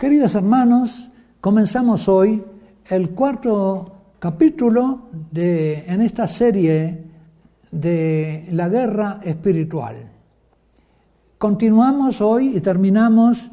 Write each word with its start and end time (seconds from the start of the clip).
Queridos 0.00 0.34
hermanos, 0.34 1.10
comenzamos 1.42 2.08
hoy 2.08 2.42
el 2.88 3.10
cuarto 3.10 4.14
capítulo 4.18 5.10
de, 5.30 5.84
en 5.92 6.00
esta 6.00 6.26
serie 6.26 7.04
de 7.70 8.48
la 8.52 8.70
guerra 8.70 9.20
espiritual. 9.22 9.96
Continuamos 11.36 12.22
hoy 12.22 12.56
y 12.56 12.62
terminamos 12.62 13.50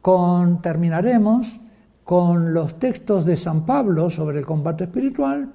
con, 0.00 0.62
terminaremos 0.62 1.60
con 2.02 2.54
los 2.54 2.78
textos 2.78 3.26
de 3.26 3.36
San 3.36 3.66
Pablo 3.66 4.08
sobre 4.08 4.38
el 4.38 4.46
combate 4.46 4.84
espiritual 4.84 5.52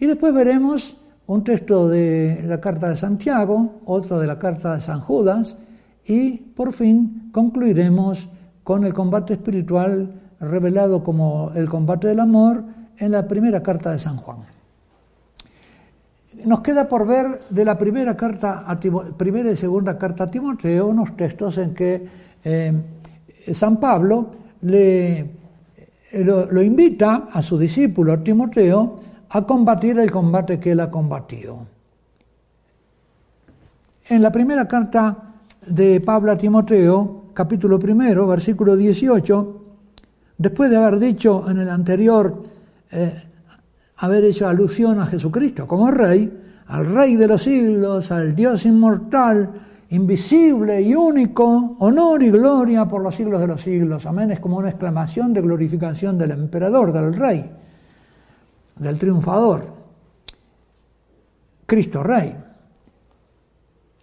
y 0.00 0.06
después 0.06 0.34
veremos 0.34 0.96
un 1.28 1.44
texto 1.44 1.88
de 1.88 2.42
la 2.44 2.60
carta 2.60 2.88
de 2.88 2.96
Santiago, 2.96 3.76
otro 3.84 4.18
de 4.18 4.26
la 4.26 4.40
carta 4.40 4.74
de 4.74 4.80
San 4.80 4.98
Judas 4.98 5.56
y 6.04 6.32
por 6.36 6.72
fin 6.72 7.28
concluiremos 7.30 8.28
con 8.66 8.82
el 8.82 8.92
combate 8.92 9.34
espiritual 9.34 10.12
revelado 10.40 11.04
como 11.04 11.52
el 11.54 11.68
combate 11.68 12.08
del 12.08 12.18
amor 12.18 12.64
en 12.98 13.12
la 13.12 13.28
primera 13.28 13.62
carta 13.62 13.92
de 13.92 14.00
San 14.00 14.16
Juan. 14.16 14.38
Nos 16.44 16.62
queda 16.62 16.88
por 16.88 17.06
ver 17.06 17.42
de 17.48 17.64
la 17.64 17.78
primera, 17.78 18.16
carta 18.16 18.64
a 18.66 18.76
primera 19.16 19.52
y 19.52 19.54
segunda 19.54 19.96
carta 19.96 20.24
a 20.24 20.30
Timoteo 20.32 20.88
unos 20.88 21.16
textos 21.16 21.58
en 21.58 21.74
que 21.74 22.08
eh, 22.42 22.72
San 23.52 23.78
Pablo 23.78 24.32
le, 24.62 25.30
lo, 26.24 26.50
lo 26.50 26.60
invita 26.60 27.28
a 27.32 27.42
su 27.42 27.56
discípulo 27.56 28.18
Timoteo 28.18 28.96
a 29.28 29.46
combatir 29.46 29.96
el 30.00 30.10
combate 30.10 30.58
que 30.58 30.72
él 30.72 30.80
ha 30.80 30.90
combatido. 30.90 31.68
En 34.08 34.22
la 34.22 34.32
primera 34.32 34.66
carta 34.66 35.34
de 35.64 36.00
Pablo 36.00 36.32
a 36.32 36.36
Timoteo, 36.36 37.25
capítulo 37.36 37.78
primero, 37.78 38.26
versículo 38.26 38.74
18, 38.74 39.64
después 40.38 40.70
de 40.70 40.76
haber 40.76 40.98
dicho 40.98 41.44
en 41.50 41.58
el 41.58 41.68
anterior, 41.68 42.42
eh, 42.90 43.24
haber 43.98 44.24
hecho 44.24 44.48
alusión 44.48 44.98
a 45.00 45.06
Jesucristo 45.06 45.66
como 45.66 45.90
rey, 45.90 46.32
al 46.68 46.86
rey 46.86 47.14
de 47.16 47.28
los 47.28 47.42
siglos, 47.42 48.10
al 48.10 48.34
Dios 48.34 48.64
inmortal, 48.64 49.50
invisible 49.90 50.80
y 50.80 50.94
único, 50.94 51.76
honor 51.80 52.22
y 52.22 52.30
gloria 52.30 52.88
por 52.88 53.02
los 53.02 53.14
siglos 53.14 53.38
de 53.38 53.48
los 53.48 53.60
siglos. 53.60 54.06
Amén. 54.06 54.30
Es 54.30 54.40
como 54.40 54.56
una 54.56 54.70
exclamación 54.70 55.34
de 55.34 55.42
glorificación 55.42 56.16
del 56.16 56.30
emperador, 56.30 56.90
del 56.90 57.12
rey, 57.12 57.50
del 58.76 58.98
triunfador. 58.98 59.66
Cristo 61.66 62.02
Rey. 62.02 62.45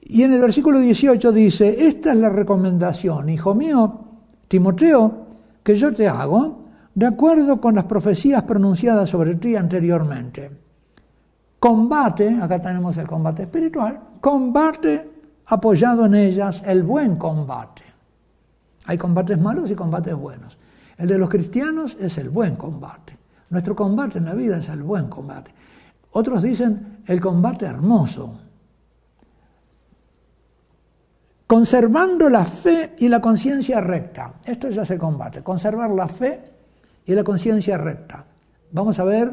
Y 0.06 0.24
en 0.24 0.34
el 0.34 0.42
versículo 0.42 0.80
18 0.80 1.32
dice, 1.32 1.88
esta 1.88 2.12
es 2.12 2.18
la 2.18 2.30
recomendación, 2.30 3.30
hijo 3.30 3.56
mío, 3.56 4.00
Timoteo, 4.48 5.28
que 5.64 5.76
yo 5.76 5.94
te 5.94 6.08
hago, 6.08 6.66
de 6.94 7.06
acuerdo 7.06 7.60
con 7.60 7.76
las 7.76 7.86
profecías 7.86 8.44
pronunciadas 8.44 9.10
sobre 9.10 9.36
ti 9.36 9.56
anteriormente. 9.56 10.52
Combate, 11.60 12.38
acá 12.42 12.60
tenemos 12.60 12.98
el 12.98 13.08
combate 13.08 13.44
espiritual, 13.44 14.00
combate 14.20 15.10
apoyado 15.46 16.06
en 16.06 16.16
ellas 16.16 16.64
el 16.66 16.84
buen 16.84 17.16
combate. 17.16 17.84
Hay 18.86 18.98
combates 18.98 19.40
malos 19.40 19.72
y 19.72 19.76
combates 19.76 20.14
buenos. 20.14 20.58
El 20.98 21.08
de 21.08 21.18
los 21.18 21.30
cristianos 21.30 21.98
es 22.00 22.18
el 22.18 22.30
buen 22.30 22.56
combate. 22.56 23.18
Nuestro 23.50 23.76
combate 23.76 24.18
en 24.18 24.26
la 24.26 24.34
vida 24.34 24.58
es 24.58 24.68
el 24.70 24.84
buen 24.84 25.08
combate. 25.08 25.54
Otros 26.12 26.44
dicen 26.44 27.00
el 27.06 27.20
combate 27.22 27.66
hermoso, 27.66 28.40
conservando 31.54 32.30
la 32.30 32.46
fe 32.46 32.96
y 32.98 33.08
la 33.08 33.22
conciencia 33.22 33.80
recta. 33.80 34.34
Esto 34.44 34.72
ya 34.72 34.84
se 34.84 34.98
combate, 34.98 35.44
conservar 35.44 35.92
la 35.92 36.08
fe 36.08 36.40
y 37.06 37.14
la 37.14 37.24
conciencia 37.24 37.78
recta. 37.78 38.26
Vamos 38.72 38.98
a 38.98 39.04
ver 39.04 39.32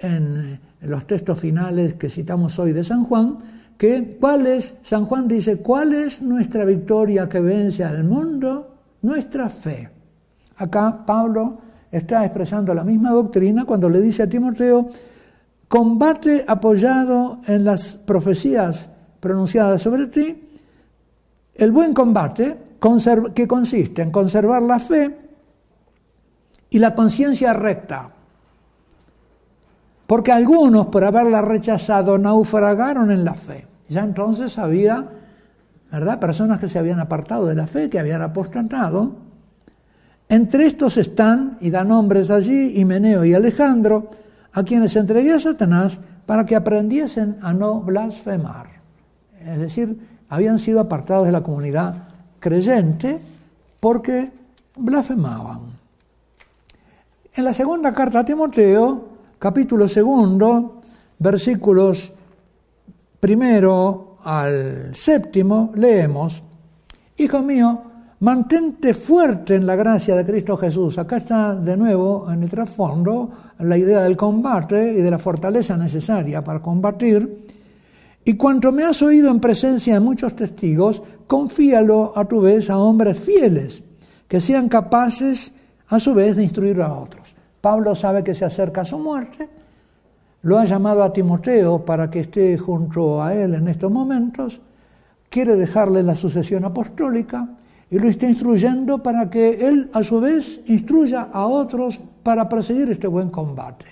en 0.00 0.58
los 0.80 1.06
textos 1.06 1.38
finales 1.38 1.94
que 1.94 2.08
citamos 2.08 2.58
hoy 2.58 2.72
de 2.72 2.82
San 2.82 3.04
Juan, 3.04 3.38
que 3.78 4.16
cuál 4.20 4.48
es, 4.48 4.74
San 4.82 5.06
Juan 5.06 5.28
dice, 5.28 5.58
¿cuál 5.58 5.92
es 5.92 6.20
nuestra 6.20 6.64
victoria 6.64 7.28
que 7.28 7.38
vence 7.38 7.84
al 7.84 8.02
mundo? 8.02 8.74
Nuestra 9.02 9.48
fe. 9.48 9.88
Acá 10.56 11.04
Pablo 11.06 11.58
está 11.92 12.24
expresando 12.24 12.74
la 12.74 12.82
misma 12.82 13.12
doctrina 13.12 13.64
cuando 13.64 13.88
le 13.88 14.00
dice 14.00 14.24
a 14.24 14.28
Timoteo, 14.28 14.88
combate 15.68 16.44
apoyado 16.44 17.38
en 17.46 17.64
las 17.64 17.94
profecías 17.94 18.90
pronunciadas 19.20 19.80
sobre 19.80 20.08
ti, 20.08 20.48
el 21.54 21.70
buen 21.70 21.92
combate, 21.92 22.58
que 23.34 23.46
consiste 23.46 24.02
en 24.02 24.10
conservar 24.10 24.62
la 24.62 24.78
fe 24.78 25.16
y 26.70 26.78
la 26.78 26.94
conciencia 26.94 27.52
recta. 27.52 28.10
Porque 30.06 30.32
algunos, 30.32 30.86
por 30.88 31.04
haberla 31.04 31.42
rechazado, 31.42 32.18
naufragaron 32.18 33.10
en 33.10 33.24
la 33.24 33.34
fe. 33.34 33.66
Ya 33.88 34.02
entonces 34.02 34.58
había, 34.58 35.08
¿verdad?, 35.90 36.18
personas 36.18 36.58
que 36.58 36.68
se 36.68 36.78
habían 36.78 36.98
apartado 37.00 37.46
de 37.46 37.54
la 37.54 37.66
fe, 37.66 37.88
que 37.88 37.98
habían 37.98 38.22
apostatado. 38.22 39.16
Entre 40.28 40.66
estos 40.66 40.96
están, 40.96 41.58
y 41.60 41.70
da 41.70 41.84
nombres 41.84 42.30
allí, 42.30 42.78
Himeneo 42.80 43.24
y 43.24 43.34
Alejandro, 43.34 44.10
a 44.52 44.62
quienes 44.64 44.96
entregué 44.96 45.32
a 45.32 45.40
Satanás 45.40 46.00
para 46.26 46.44
que 46.46 46.56
aprendiesen 46.56 47.38
a 47.42 47.52
no 47.52 47.80
blasfemar. 47.80 48.66
Es 49.40 49.58
decir, 49.58 50.11
habían 50.32 50.58
sido 50.58 50.80
apartados 50.80 51.26
de 51.26 51.32
la 51.32 51.42
comunidad 51.42 51.94
creyente 52.40 53.20
porque 53.78 54.30
blasfemaban. 54.78 55.60
En 57.34 57.44
la 57.44 57.52
segunda 57.52 57.92
carta 57.92 58.20
a 58.20 58.24
Timoteo, 58.24 59.08
capítulo 59.38 59.86
segundo, 59.86 60.80
versículos 61.18 62.10
primero 63.20 64.16
al 64.24 64.94
séptimo, 64.94 65.70
leemos, 65.74 66.42
Hijo 67.18 67.42
mío, 67.42 67.82
mantente 68.20 68.94
fuerte 68.94 69.54
en 69.56 69.66
la 69.66 69.76
gracia 69.76 70.16
de 70.16 70.24
Cristo 70.24 70.56
Jesús. 70.56 70.96
Acá 70.96 71.18
está 71.18 71.54
de 71.54 71.76
nuevo 71.76 72.26
en 72.32 72.42
el 72.42 72.48
trasfondo 72.48 73.30
la 73.58 73.76
idea 73.76 74.00
del 74.00 74.16
combate 74.16 74.94
y 74.94 75.02
de 75.02 75.10
la 75.10 75.18
fortaleza 75.18 75.76
necesaria 75.76 76.42
para 76.42 76.60
combatir 76.62 77.61
y 78.24 78.34
cuanto 78.34 78.70
me 78.70 78.84
has 78.84 79.02
oído 79.02 79.30
en 79.30 79.40
presencia 79.40 79.94
de 79.94 80.00
muchos 80.00 80.36
testigos, 80.36 81.02
confíalo 81.26 82.12
a 82.16 82.24
tu 82.24 82.40
vez 82.40 82.70
a 82.70 82.78
hombres 82.78 83.18
fieles, 83.18 83.82
que 84.28 84.40
sean 84.40 84.68
capaces 84.68 85.52
a 85.88 85.98
su 85.98 86.14
vez 86.14 86.36
de 86.36 86.44
instruir 86.44 86.80
a 86.80 86.92
otros. 86.92 87.34
Pablo 87.60 87.94
sabe 87.94 88.22
que 88.22 88.34
se 88.34 88.44
acerca 88.44 88.82
a 88.82 88.84
su 88.84 88.98
muerte, 88.98 89.48
lo 90.42 90.58
ha 90.58 90.64
llamado 90.64 91.02
a 91.02 91.12
Timoteo 91.12 91.84
para 91.84 92.10
que 92.10 92.20
esté 92.20 92.58
junto 92.58 93.22
a 93.22 93.34
él 93.34 93.54
en 93.54 93.68
estos 93.68 93.90
momentos, 93.90 94.60
quiere 95.28 95.56
dejarle 95.56 96.02
la 96.02 96.14
sucesión 96.14 96.64
apostólica 96.64 97.48
y 97.90 97.98
lo 97.98 98.08
está 98.08 98.26
instruyendo 98.26 99.02
para 99.02 99.30
que 99.30 99.66
él 99.68 99.90
a 99.92 100.02
su 100.02 100.20
vez 100.20 100.60
instruya 100.66 101.28
a 101.32 101.46
otros 101.46 102.00
para 102.22 102.48
proseguir 102.48 102.90
este 102.90 103.06
buen 103.06 103.30
combate. 103.30 103.86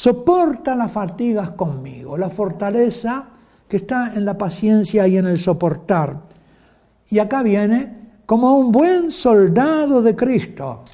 Soporta 0.00 0.74
las 0.74 0.90
fatigas 0.90 1.50
conmigo, 1.50 2.16
la 2.16 2.30
fortaleza 2.30 3.22
que 3.68 3.76
está 3.76 4.14
en 4.14 4.24
la 4.24 4.38
paciencia 4.38 5.06
y 5.06 5.18
en 5.18 5.26
el 5.26 5.36
soportar. 5.36 6.16
Y 7.10 7.18
acá 7.18 7.42
viene 7.42 8.22
como 8.24 8.56
un 8.56 8.72
buen 8.72 9.10
soldado 9.10 10.00
de 10.00 10.16
Cristo. 10.16 10.84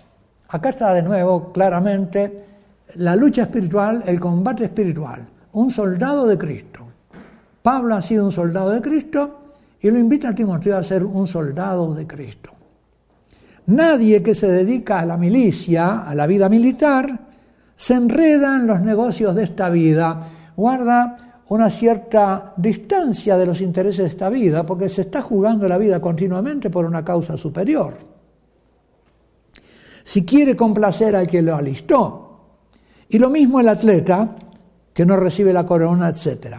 Acá 0.48 0.70
está 0.70 0.92
de 0.92 1.04
nuevo 1.04 1.52
claramente 1.52 2.46
la 2.96 3.14
lucha 3.14 3.42
espiritual, 3.42 4.02
el 4.06 4.18
combate 4.18 4.64
espiritual, 4.64 5.24
un 5.52 5.70
soldado 5.70 6.26
de 6.26 6.36
Cristo. 6.36 6.80
Pablo 7.62 7.94
ha 7.94 8.02
sido 8.02 8.24
un 8.24 8.32
soldado 8.32 8.70
de 8.70 8.82
Cristo 8.82 9.38
y 9.82 9.88
lo 9.88 10.00
invita 10.00 10.30
a 10.30 10.34
Timoteo 10.34 10.76
a 10.76 10.82
ser 10.82 11.04
un 11.04 11.28
soldado 11.28 11.94
de 11.94 12.08
Cristo. 12.08 12.50
Nadie 13.66 14.20
que 14.20 14.34
se 14.34 14.50
dedica 14.50 14.98
a 14.98 15.06
la 15.06 15.16
milicia, 15.16 16.00
a 16.00 16.12
la 16.16 16.26
vida 16.26 16.48
militar, 16.48 17.25
se 17.76 17.94
enreda 17.94 18.56
en 18.56 18.66
los 18.66 18.80
negocios 18.80 19.34
de 19.34 19.44
esta 19.44 19.68
vida, 19.68 20.20
guarda 20.56 21.42
una 21.48 21.70
cierta 21.70 22.54
distancia 22.56 23.36
de 23.36 23.46
los 23.46 23.60
intereses 23.60 23.98
de 23.98 24.08
esta 24.08 24.28
vida, 24.30 24.64
porque 24.64 24.88
se 24.88 25.02
está 25.02 25.22
jugando 25.22 25.68
la 25.68 25.78
vida 25.78 26.00
continuamente 26.00 26.70
por 26.70 26.86
una 26.86 27.04
causa 27.04 27.36
superior. 27.36 27.94
Si 30.02 30.24
quiere 30.24 30.56
complacer 30.56 31.14
al 31.14 31.26
que 31.26 31.42
lo 31.42 31.54
alistó. 31.54 32.22
Y 33.08 33.18
lo 33.18 33.30
mismo 33.30 33.60
el 33.60 33.68
atleta 33.68 34.34
que 34.92 35.06
no 35.06 35.16
recibe 35.16 35.52
la 35.52 35.66
corona, 35.66 36.08
etc. 36.08 36.56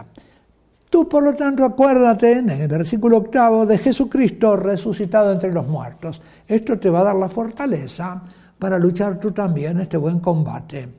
Tú, 0.88 1.08
por 1.08 1.22
lo 1.22 1.34
tanto, 1.34 1.64
acuérdate 1.64 2.38
en 2.38 2.48
el 2.48 2.68
versículo 2.68 3.18
octavo 3.18 3.66
de 3.66 3.76
Jesucristo 3.76 4.56
resucitado 4.56 5.32
entre 5.32 5.52
los 5.52 5.66
muertos. 5.66 6.22
Esto 6.46 6.78
te 6.78 6.88
va 6.88 7.00
a 7.00 7.04
dar 7.04 7.16
la 7.16 7.28
fortaleza 7.28 8.22
para 8.58 8.78
luchar 8.78 9.20
tú 9.20 9.32
también 9.32 9.80
este 9.80 9.96
buen 9.98 10.20
combate. 10.20 10.97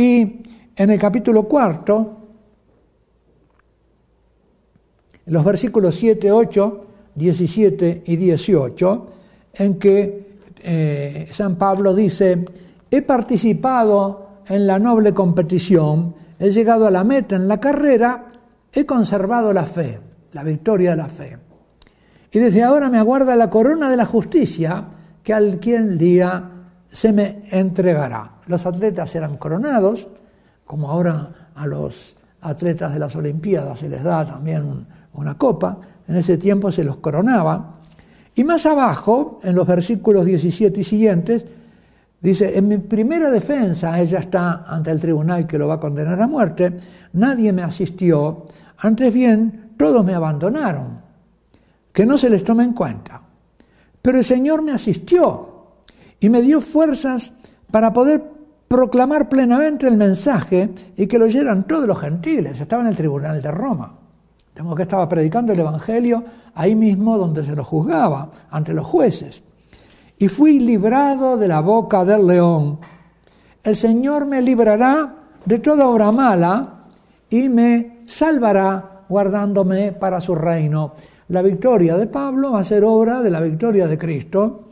Y 0.00 0.40
en 0.76 0.88
el 0.88 0.98
capítulo 0.98 1.42
cuarto, 1.42 2.16
los 5.26 5.44
versículos 5.44 5.94
7, 5.94 6.32
8, 6.32 6.86
17 7.14 8.04
y 8.06 8.16
18, 8.16 9.06
en 9.52 9.78
que 9.78 10.38
eh, 10.62 11.28
San 11.30 11.56
Pablo 11.56 11.94
dice, 11.94 12.46
he 12.90 13.02
participado 13.02 14.38
en 14.46 14.66
la 14.66 14.78
noble 14.78 15.12
competición, 15.12 16.14
he 16.38 16.50
llegado 16.50 16.86
a 16.86 16.90
la 16.90 17.04
meta 17.04 17.36
en 17.36 17.46
la 17.46 17.60
carrera, 17.60 18.32
he 18.72 18.86
conservado 18.86 19.52
la 19.52 19.66
fe, 19.66 20.00
la 20.32 20.42
victoria 20.42 20.92
de 20.92 20.96
la 20.96 21.08
fe. 21.08 21.36
Y 22.32 22.38
desde 22.38 22.62
ahora 22.62 22.88
me 22.88 22.96
aguarda 22.96 23.36
la 23.36 23.50
corona 23.50 23.90
de 23.90 23.98
la 23.98 24.06
justicia 24.06 24.82
que 25.22 25.34
al 25.34 25.60
día 25.60 26.52
se 26.88 27.12
me 27.12 27.42
entregará. 27.50 28.39
Los 28.50 28.66
atletas 28.66 29.14
eran 29.14 29.36
coronados, 29.36 30.08
como 30.66 30.90
ahora 30.90 31.52
a 31.54 31.68
los 31.68 32.16
atletas 32.40 32.92
de 32.92 32.98
las 32.98 33.14
Olimpiadas 33.14 33.78
se 33.78 33.88
les 33.88 34.02
da 34.02 34.26
también 34.26 34.88
una 35.12 35.38
copa, 35.38 35.78
en 36.08 36.16
ese 36.16 36.36
tiempo 36.36 36.72
se 36.72 36.82
los 36.82 36.96
coronaba. 36.96 37.76
Y 38.34 38.42
más 38.42 38.66
abajo, 38.66 39.38
en 39.44 39.54
los 39.54 39.68
versículos 39.68 40.26
17 40.26 40.80
y 40.80 40.82
siguientes, 40.82 41.46
dice, 42.20 42.58
en 42.58 42.66
mi 42.66 42.78
primera 42.78 43.30
defensa, 43.30 44.00
ella 44.00 44.18
está 44.18 44.64
ante 44.66 44.90
el 44.90 45.00
tribunal 45.00 45.46
que 45.46 45.56
lo 45.56 45.68
va 45.68 45.74
a 45.74 45.80
condenar 45.80 46.20
a 46.20 46.26
muerte, 46.26 46.76
nadie 47.12 47.52
me 47.52 47.62
asistió, 47.62 48.46
antes 48.78 49.14
bien, 49.14 49.74
todos 49.76 50.04
me 50.04 50.14
abandonaron, 50.14 51.02
que 51.92 52.04
no 52.04 52.18
se 52.18 52.28
les 52.28 52.42
tome 52.42 52.64
en 52.64 52.72
cuenta. 52.72 53.22
Pero 54.02 54.18
el 54.18 54.24
Señor 54.24 54.60
me 54.60 54.72
asistió 54.72 55.66
y 56.18 56.28
me 56.28 56.42
dio 56.42 56.60
fuerzas 56.60 57.32
para 57.70 57.92
poder 57.92 58.39
proclamar 58.70 59.28
plenamente 59.28 59.88
el 59.88 59.96
mensaje 59.96 60.70
y 60.96 61.08
que 61.08 61.18
lo 61.18 61.24
oyeran 61.24 61.66
todos 61.66 61.88
los 61.88 61.98
gentiles. 61.98 62.60
Estaba 62.60 62.82
en 62.82 62.88
el 62.88 62.94
tribunal 62.96 63.42
de 63.42 63.50
Roma. 63.50 63.98
Tengo 64.54 64.76
que 64.76 64.82
estaba 64.82 65.08
predicando 65.08 65.52
el 65.52 65.58
Evangelio 65.58 66.22
ahí 66.54 66.76
mismo 66.76 67.18
donde 67.18 67.44
se 67.44 67.56
lo 67.56 67.64
juzgaba, 67.64 68.30
ante 68.48 68.72
los 68.72 68.86
jueces. 68.86 69.42
Y 70.18 70.28
fui 70.28 70.60
librado 70.60 71.36
de 71.36 71.48
la 71.48 71.58
boca 71.58 72.04
del 72.04 72.24
león. 72.28 72.78
El 73.64 73.74
Señor 73.74 74.24
me 74.26 74.40
librará 74.40 75.16
de 75.44 75.58
toda 75.58 75.88
obra 75.88 76.12
mala 76.12 76.84
y 77.28 77.48
me 77.48 78.04
salvará 78.06 79.02
guardándome 79.08 79.90
para 79.90 80.20
su 80.20 80.36
reino. 80.36 80.92
La 81.26 81.42
victoria 81.42 81.96
de 81.96 82.06
Pablo 82.06 82.52
va 82.52 82.60
a 82.60 82.64
ser 82.64 82.84
obra 82.84 83.20
de 83.20 83.30
la 83.30 83.40
victoria 83.40 83.88
de 83.88 83.98
Cristo 83.98 84.68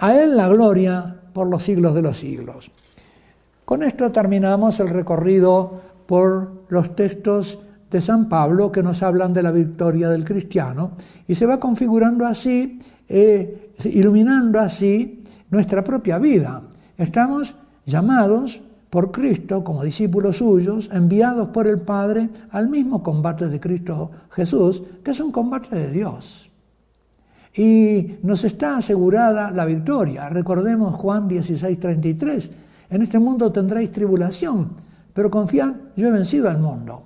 a 0.00 0.14
Él 0.14 0.36
la 0.36 0.48
gloria 0.48 1.17
por 1.32 1.46
los 1.48 1.62
siglos 1.62 1.94
de 1.94 2.02
los 2.02 2.18
siglos. 2.18 2.70
Con 3.64 3.82
esto 3.82 4.10
terminamos 4.10 4.80
el 4.80 4.88
recorrido 4.88 5.80
por 6.06 6.64
los 6.68 6.96
textos 6.96 7.58
de 7.90 8.00
San 8.00 8.28
Pablo 8.28 8.72
que 8.72 8.82
nos 8.82 9.02
hablan 9.02 9.32
de 9.34 9.42
la 9.42 9.50
victoria 9.50 10.08
del 10.08 10.24
cristiano 10.24 10.92
y 11.26 11.34
se 11.34 11.46
va 11.46 11.60
configurando 11.60 12.26
así, 12.26 12.78
eh, 13.08 13.72
iluminando 13.84 14.60
así 14.60 15.22
nuestra 15.50 15.84
propia 15.84 16.18
vida. 16.18 16.62
Estamos 16.96 17.54
llamados 17.84 18.60
por 18.90 19.10
Cristo 19.10 19.62
como 19.64 19.84
discípulos 19.84 20.38
suyos, 20.38 20.88
enviados 20.92 21.48
por 21.48 21.66
el 21.66 21.78
Padre 21.80 22.30
al 22.50 22.68
mismo 22.68 23.02
combate 23.02 23.48
de 23.48 23.60
Cristo 23.60 24.10
Jesús, 24.30 24.82
que 25.04 25.10
es 25.10 25.20
un 25.20 25.30
combate 25.30 25.76
de 25.76 25.90
Dios 25.90 26.47
y 27.54 28.16
nos 28.22 28.44
está 28.44 28.76
asegurada 28.76 29.50
la 29.50 29.64
victoria. 29.64 30.28
Recordemos 30.28 30.94
Juan 30.96 31.28
16:33, 31.28 32.50
en 32.90 33.02
este 33.02 33.18
mundo 33.18 33.52
tendréis 33.52 33.90
tribulación, 33.92 34.70
pero 35.12 35.30
confiad, 35.30 35.74
yo 35.96 36.08
he 36.08 36.12
vencido 36.12 36.48
al 36.48 36.58
mundo. 36.58 37.02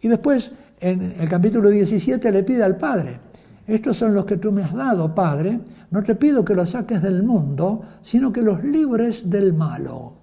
Y 0.00 0.08
después, 0.08 0.52
en 0.80 1.14
el 1.18 1.28
capítulo 1.28 1.70
17, 1.70 2.30
le 2.30 2.42
pide 2.44 2.62
al 2.62 2.76
Padre, 2.76 3.20
estos 3.66 3.96
son 3.98 4.14
los 4.14 4.24
que 4.24 4.38
tú 4.38 4.50
me 4.50 4.62
has 4.62 4.72
dado, 4.72 5.14
Padre, 5.14 5.60
no 5.90 6.02
te 6.02 6.14
pido 6.14 6.44
que 6.44 6.54
los 6.54 6.70
saques 6.70 7.02
del 7.02 7.22
mundo, 7.22 7.82
sino 8.02 8.32
que 8.32 8.42
los 8.42 8.64
libres 8.64 9.28
del 9.28 9.52
malo, 9.52 10.14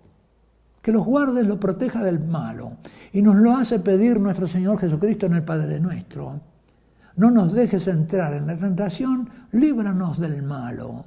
que 0.82 0.92
los 0.92 1.06
guardes, 1.06 1.48
los 1.48 1.60
proteja 1.60 2.04
del 2.04 2.20
malo. 2.20 2.74
Y 3.14 3.22
nos 3.22 3.36
lo 3.36 3.56
hace 3.56 3.80
pedir 3.80 4.20
nuestro 4.20 4.48
Señor 4.48 4.80
Jesucristo 4.80 5.26
en 5.26 5.34
el 5.34 5.44
Padre 5.44 5.80
nuestro. 5.80 6.40
No 7.18 7.32
nos 7.32 7.54
dejes 7.54 7.88
entrar 7.88 8.34
en 8.34 8.48
la 8.48 8.58
tentación, 8.58 9.30
líbranos 9.52 10.20
del 10.20 10.44
malo. 10.44 11.06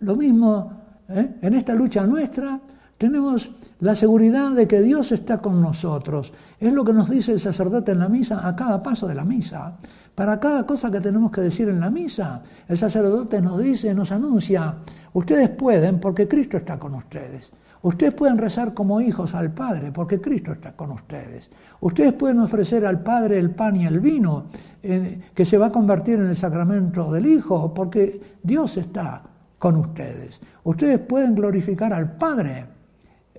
Lo 0.00 0.16
mismo, 0.16 0.72
¿eh? 1.08 1.36
en 1.40 1.54
esta 1.54 1.74
lucha 1.74 2.06
nuestra 2.06 2.60
tenemos 2.98 3.50
la 3.80 3.94
seguridad 3.94 4.52
de 4.52 4.66
que 4.66 4.80
Dios 4.80 5.12
está 5.12 5.38
con 5.38 5.60
nosotros. 5.60 6.32
Es 6.58 6.72
lo 6.72 6.84
que 6.84 6.92
nos 6.92 7.10
dice 7.10 7.32
el 7.32 7.40
sacerdote 7.40 7.92
en 7.92 7.98
la 7.98 8.08
misa 8.08 8.46
a 8.46 8.56
cada 8.56 8.82
paso 8.82 9.06
de 9.06 9.14
la 9.14 9.24
misa. 9.24 9.76
Para 10.14 10.40
cada 10.40 10.66
cosa 10.66 10.90
que 10.90 11.00
tenemos 11.00 11.30
que 11.30 11.42
decir 11.42 11.68
en 11.68 11.78
la 11.78 11.90
misa, 11.90 12.42
el 12.66 12.78
sacerdote 12.78 13.40
nos 13.42 13.58
dice, 13.58 13.92
nos 13.94 14.12
anuncia, 14.12 14.76
ustedes 15.12 15.50
pueden 15.50 16.00
porque 16.00 16.26
Cristo 16.26 16.56
está 16.56 16.78
con 16.78 16.94
ustedes. 16.94 17.52
Ustedes 17.86 18.14
pueden 18.14 18.36
rezar 18.36 18.74
como 18.74 19.00
hijos 19.00 19.32
al 19.36 19.52
Padre, 19.52 19.92
porque 19.92 20.20
Cristo 20.20 20.50
está 20.50 20.72
con 20.72 20.90
ustedes. 20.90 21.48
Ustedes 21.78 22.14
pueden 22.14 22.40
ofrecer 22.40 22.84
al 22.84 23.00
Padre 23.00 23.38
el 23.38 23.52
pan 23.52 23.76
y 23.76 23.86
el 23.86 24.00
vino, 24.00 24.46
que 24.82 25.44
se 25.44 25.56
va 25.56 25.66
a 25.66 25.70
convertir 25.70 26.18
en 26.18 26.26
el 26.26 26.34
sacramento 26.34 27.12
del 27.12 27.26
Hijo, 27.26 27.72
porque 27.72 28.38
Dios 28.42 28.76
está 28.76 29.22
con 29.56 29.76
ustedes. 29.76 30.40
Ustedes 30.64 30.98
pueden 30.98 31.36
glorificar 31.36 31.92
al 31.92 32.16
Padre 32.16 32.66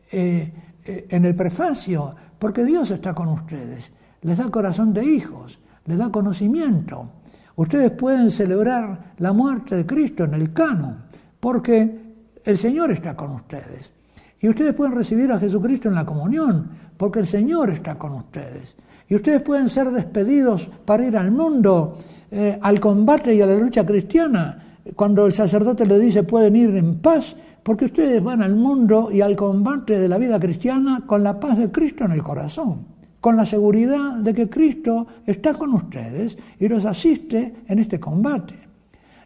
eh, 0.09 0.53
eh, 0.85 1.07
en 1.09 1.25
el 1.25 1.35
prefacio, 1.35 2.15
porque 2.39 2.63
Dios 2.63 2.89
está 2.91 3.13
con 3.13 3.27
ustedes. 3.27 3.91
Les 4.21 4.37
da 4.37 4.49
corazón 4.49 4.93
de 4.93 5.03
hijos, 5.03 5.59
les 5.83 5.97
da 5.97 6.09
conocimiento. 6.09 7.09
Ustedes 7.57 7.91
pueden 7.91 8.31
celebrar 8.31 9.11
la 9.17 9.33
muerte 9.33 9.75
de 9.75 9.85
Cristo 9.85 10.23
en 10.23 10.35
el 10.35 10.53
canon, 10.53 11.03
porque 11.37 12.15
el 12.45 12.57
Señor 12.57 12.93
está 12.93 13.13
con 13.13 13.31
ustedes. 13.33 13.91
Y 14.39 14.49
ustedes 14.49 14.73
pueden 14.73 14.95
recibir 14.95 15.31
a 15.31 15.39
Jesucristo 15.39 15.89
en 15.89 15.95
la 15.95 16.05
comunión, 16.05 16.69
porque 16.95 17.19
el 17.19 17.25
Señor 17.25 17.69
está 17.71 17.97
con 17.97 18.13
ustedes. 18.13 18.75
Y 19.09 19.15
ustedes 19.15 19.41
pueden 19.41 19.69
ser 19.69 19.89
despedidos 19.91 20.69
para 20.85 21.05
ir 21.05 21.17
al 21.17 21.31
mundo, 21.31 21.97
eh, 22.29 22.59
al 22.61 22.79
combate 22.79 23.33
y 23.33 23.41
a 23.41 23.45
la 23.45 23.55
lucha 23.55 23.85
cristiana, 23.85 24.63
cuando 24.95 25.25
el 25.25 25.33
sacerdote 25.33 25.85
le 25.85 25.99
dice 25.99 26.23
pueden 26.23 26.55
ir 26.55 26.75
en 26.75 26.99
paz, 26.99 27.35
porque 27.63 27.85
ustedes 27.85 28.23
van 28.23 28.41
al 28.41 28.55
mundo 28.55 29.09
y 29.11 29.21
al 29.21 29.35
combate 29.35 29.99
de 29.99 30.07
la 30.07 30.17
vida 30.17 30.39
cristiana 30.39 31.03
con 31.05 31.23
la 31.23 31.39
paz 31.39 31.57
de 31.57 31.71
Cristo 31.71 32.05
en 32.05 32.11
el 32.11 32.23
corazón, 32.23 32.85
con 33.19 33.35
la 33.35 33.45
seguridad 33.45 34.15
de 34.17 34.33
que 34.33 34.49
Cristo 34.49 35.07
está 35.25 35.53
con 35.55 35.73
ustedes 35.73 36.37
y 36.59 36.67
los 36.67 36.85
asiste 36.85 37.55
en 37.67 37.79
este 37.79 37.99
combate. 37.99 38.66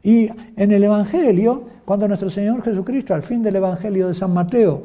Y 0.04 0.30
en 0.56 0.72
el 0.72 0.84
Evangelio, 0.84 1.64
cuando 1.86 2.08
nuestro 2.08 2.30
Señor 2.30 2.64
Jesucristo, 2.64 3.14
al 3.14 3.24
fin 3.24 3.44
del 3.44 3.56
Evangelio 3.58 4.08
de 4.08 4.14
San 4.14 4.34
Mateo, 4.34 4.84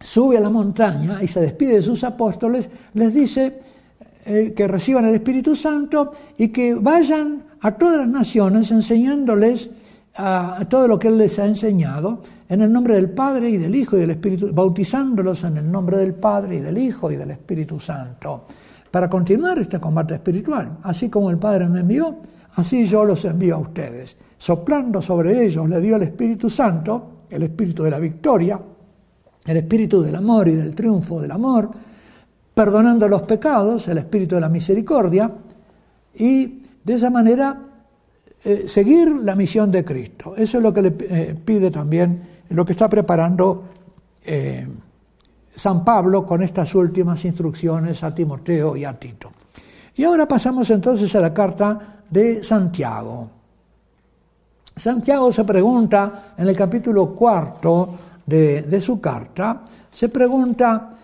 sube 0.00 0.38
a 0.38 0.40
la 0.40 0.50
montaña 0.50 1.22
y 1.22 1.28
se 1.28 1.40
despide 1.40 1.74
de 1.74 1.82
sus 1.82 2.02
apóstoles, 2.04 2.68
les 2.94 3.12
dice 3.12 3.58
eh, 4.24 4.52
que 4.56 4.66
reciban 4.66 5.04
el 5.04 5.14
Espíritu 5.14 5.54
Santo 5.54 6.12
y 6.38 6.48
que 6.48 6.74
vayan 6.74 7.42
a 7.60 7.72
todas 7.72 7.98
las 7.98 8.08
naciones 8.08 8.70
enseñándoles 8.70 9.70
todo 10.68 10.88
lo 10.88 10.98
que 10.98 11.08
Él 11.08 11.18
les 11.18 11.38
ha 11.38 11.46
enseñado 11.46 12.20
en 12.48 12.60
el 12.60 12.72
nombre 12.72 12.94
del 12.94 13.10
Padre 13.10 13.50
y 13.50 13.56
del 13.56 13.74
Hijo 13.74 13.96
y 13.96 14.00
del 14.00 14.10
Espíritu, 14.10 14.50
bautizándolos 14.52 15.44
en 15.44 15.56
el 15.56 15.70
nombre 15.70 15.96
del 15.96 16.14
Padre 16.14 16.56
y 16.56 16.60
del 16.60 16.78
Hijo 16.78 17.10
y 17.10 17.16
del 17.16 17.30
Espíritu 17.30 17.78
Santo, 17.78 18.44
para 18.90 19.08
continuar 19.08 19.58
este 19.58 19.78
combate 19.78 20.14
espiritual, 20.14 20.78
así 20.82 21.08
como 21.08 21.30
el 21.30 21.38
Padre 21.38 21.68
me 21.68 21.80
envió 21.80 22.16
Así 22.54 22.84
yo 22.86 23.04
los 23.04 23.24
envío 23.24 23.56
a 23.56 23.58
ustedes. 23.58 24.16
Soplando 24.38 25.02
sobre 25.02 25.44
ellos 25.44 25.68
le 25.68 25.80
dio 25.80 25.96
el 25.96 26.02
Espíritu 26.02 26.48
Santo, 26.48 27.26
el 27.28 27.42
Espíritu 27.42 27.82
de 27.82 27.90
la 27.90 27.98
victoria, 27.98 28.60
el 29.44 29.56
Espíritu 29.56 30.02
del 30.02 30.16
amor 30.16 30.48
y 30.48 30.54
del 30.54 30.74
triunfo 30.74 31.20
del 31.20 31.30
amor, 31.30 31.70
perdonando 32.54 33.08
los 33.08 33.22
pecados, 33.22 33.86
el 33.88 33.98
Espíritu 33.98 34.34
de 34.34 34.40
la 34.40 34.48
misericordia, 34.48 35.30
y 36.14 36.62
de 36.84 36.94
esa 36.94 37.10
manera 37.10 37.58
eh, 38.42 38.64
seguir 38.66 39.08
la 39.22 39.34
misión 39.34 39.70
de 39.70 39.84
Cristo. 39.84 40.34
Eso 40.36 40.58
es 40.58 40.62
lo 40.62 40.72
que 40.72 40.82
le 40.82 40.94
eh, 41.00 41.36
pide 41.44 41.70
también, 41.70 42.22
lo 42.48 42.64
que 42.64 42.72
está 42.72 42.88
preparando 42.88 43.64
eh, 44.24 44.66
San 45.54 45.84
Pablo 45.84 46.24
con 46.24 46.42
estas 46.42 46.74
últimas 46.74 47.24
instrucciones 47.24 48.02
a 48.02 48.14
Timoteo 48.14 48.76
y 48.76 48.84
a 48.84 48.98
Tito. 48.98 49.30
Y 49.94 50.04
ahora 50.04 50.26
pasamos 50.26 50.70
entonces 50.70 51.14
a 51.14 51.20
la 51.20 51.34
carta 51.34 51.99
de 52.10 52.42
Santiago. 52.42 53.30
Santiago 54.76 55.30
se 55.30 55.44
pregunta 55.44 56.34
en 56.36 56.48
el 56.48 56.56
capítulo 56.56 57.14
cuarto 57.14 57.88
de, 58.26 58.80
su 58.80 59.00
carta, 59.00 59.62
se 59.90 60.08
pregunta, 60.08 60.94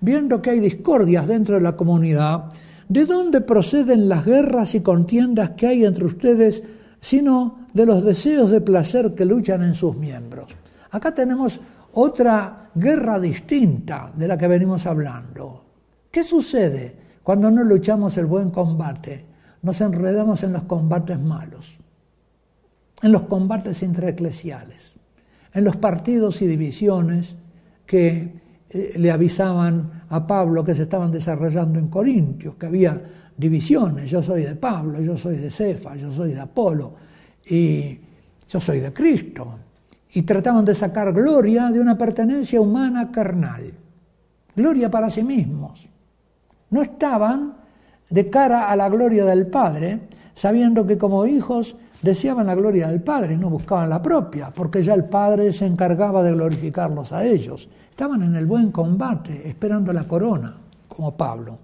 viendo 0.00 0.40
que 0.40 0.50
hay 0.50 0.60
discordias 0.60 1.26
dentro 1.26 1.56
de 1.56 1.60
la 1.60 1.76
comunidad, 1.76 2.44
¿de 2.88 3.04
dónde 3.04 3.40
proceden 3.40 4.08
las 4.08 4.24
guerras 4.24 4.74
y 4.74 4.80
contiendas 4.80 5.50
que 5.50 5.66
hay 5.66 5.84
entre 5.84 6.04
ustedes, 6.04 6.62
sino 7.00 7.66
de 7.72 7.86
los 7.86 8.04
deseos 8.04 8.50
de 8.50 8.60
placer 8.60 9.14
que 9.14 9.24
luchan 9.24 9.62
en 9.62 9.74
sus 9.74 9.96
miembros? 9.96 10.48
Acá 10.92 11.12
tenemos 11.12 11.60
otra 11.92 12.70
guerra 12.74 13.18
distinta 13.18 14.12
de 14.14 14.28
la 14.28 14.38
que 14.38 14.48
venimos 14.48 14.86
hablando. 14.86 15.62
¿Qué 16.10 16.22
sucede 16.22 16.94
cuando 17.22 17.50
no 17.50 17.64
luchamos 17.64 18.16
el 18.16 18.26
buen 18.26 18.50
combate? 18.50 19.35
Nos 19.62 19.80
enredamos 19.80 20.42
en 20.42 20.52
los 20.52 20.64
combates 20.64 21.18
malos. 21.20 21.78
en 23.02 23.12
los 23.12 23.22
combates 23.22 23.82
intraeclesiales, 23.82 24.94
en 25.52 25.64
los 25.64 25.76
partidos 25.76 26.40
y 26.40 26.46
divisiones 26.46 27.36
que 27.84 28.40
eh, 28.70 28.94
le 28.96 29.10
avisaban 29.10 30.04
a 30.08 30.26
Pablo 30.26 30.64
que 30.64 30.74
se 30.74 30.84
estaban 30.84 31.12
desarrollando 31.12 31.78
en 31.78 31.88
Corintios, 31.88 32.54
que 32.56 32.66
había 32.66 33.00
divisiones, 33.36 34.10
yo 34.10 34.22
soy 34.22 34.42
de 34.44 34.56
Pablo, 34.56 35.00
yo 35.00 35.16
soy 35.16 35.36
de 35.36 35.50
Cefa, 35.50 35.94
yo 35.96 36.10
soy 36.10 36.32
de 36.32 36.40
Apolo, 36.40 36.94
y 37.48 37.98
yo 38.48 38.60
soy 38.60 38.80
de 38.80 38.92
Cristo. 38.92 39.58
Y 40.12 40.22
trataban 40.22 40.64
de 40.64 40.74
sacar 40.74 41.12
gloria 41.12 41.70
de 41.70 41.80
una 41.80 41.98
pertenencia 41.98 42.60
humana 42.60 43.12
carnal, 43.12 43.72
gloria 44.54 44.90
para 44.90 45.10
sí 45.10 45.22
mismos. 45.22 45.86
No 46.70 46.82
estaban 46.82 47.54
de 48.08 48.30
cara 48.30 48.70
a 48.70 48.76
la 48.76 48.88
gloria 48.88 49.24
del 49.24 49.46
Padre, 49.46 50.00
sabiendo 50.34 50.86
que 50.86 50.98
como 50.98 51.26
hijos 51.26 51.76
deseaban 52.02 52.46
la 52.46 52.54
gloria 52.54 52.88
del 52.88 53.02
Padre, 53.02 53.36
no 53.36 53.50
buscaban 53.50 53.88
la 53.88 54.02
propia, 54.02 54.50
porque 54.50 54.82
ya 54.82 54.94
el 54.94 55.04
Padre 55.04 55.52
se 55.52 55.66
encargaba 55.66 56.22
de 56.22 56.32
glorificarlos 56.32 57.12
a 57.12 57.24
ellos. 57.24 57.68
Estaban 57.90 58.22
en 58.22 58.36
el 58.36 58.46
buen 58.46 58.70
combate, 58.70 59.48
esperando 59.48 59.92
la 59.92 60.04
corona, 60.04 60.56
como 60.88 61.16
Pablo. 61.16 61.58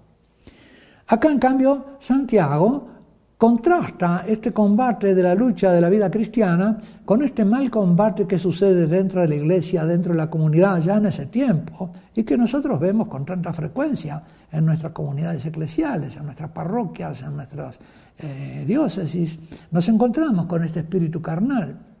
Acá, 1.07 1.29
en 1.29 1.39
cambio, 1.39 1.85
Santiago 1.99 2.87
contrasta 3.37 4.25
este 4.27 4.53
combate 4.53 5.13
de 5.13 5.23
la 5.23 5.35
lucha 5.35 5.71
de 5.71 5.81
la 5.81 5.89
vida 5.89 6.09
cristiana 6.09 6.77
con 7.03 7.23
este 7.23 7.43
mal 7.43 7.69
combate 7.69 8.25
que 8.25 8.39
sucede 8.39 8.87
dentro 8.87 9.21
de 9.21 9.27
la 9.27 9.35
iglesia, 9.35 9.85
dentro 9.85 10.13
de 10.13 10.17
la 10.17 10.29
comunidad 10.29 10.79
ya 10.79 10.97
en 10.97 11.07
ese 11.07 11.25
tiempo 11.25 11.91
y 12.15 12.23
que 12.23 12.37
nosotros 12.37 12.79
vemos 12.79 13.07
con 13.07 13.25
tanta 13.25 13.51
frecuencia 13.53 14.23
en 14.51 14.65
nuestras 14.65 14.93
comunidades 14.93 15.45
eclesiales, 15.45 16.15
en 16.17 16.25
nuestras 16.25 16.51
parroquias, 16.51 17.21
en 17.21 17.35
nuestras 17.35 17.79
eh, 18.19 18.63
diócesis. 18.67 19.39
Nos 19.71 19.89
encontramos 19.89 20.45
con 20.45 20.63
este 20.63 20.81
espíritu 20.81 21.21
carnal. 21.21 21.92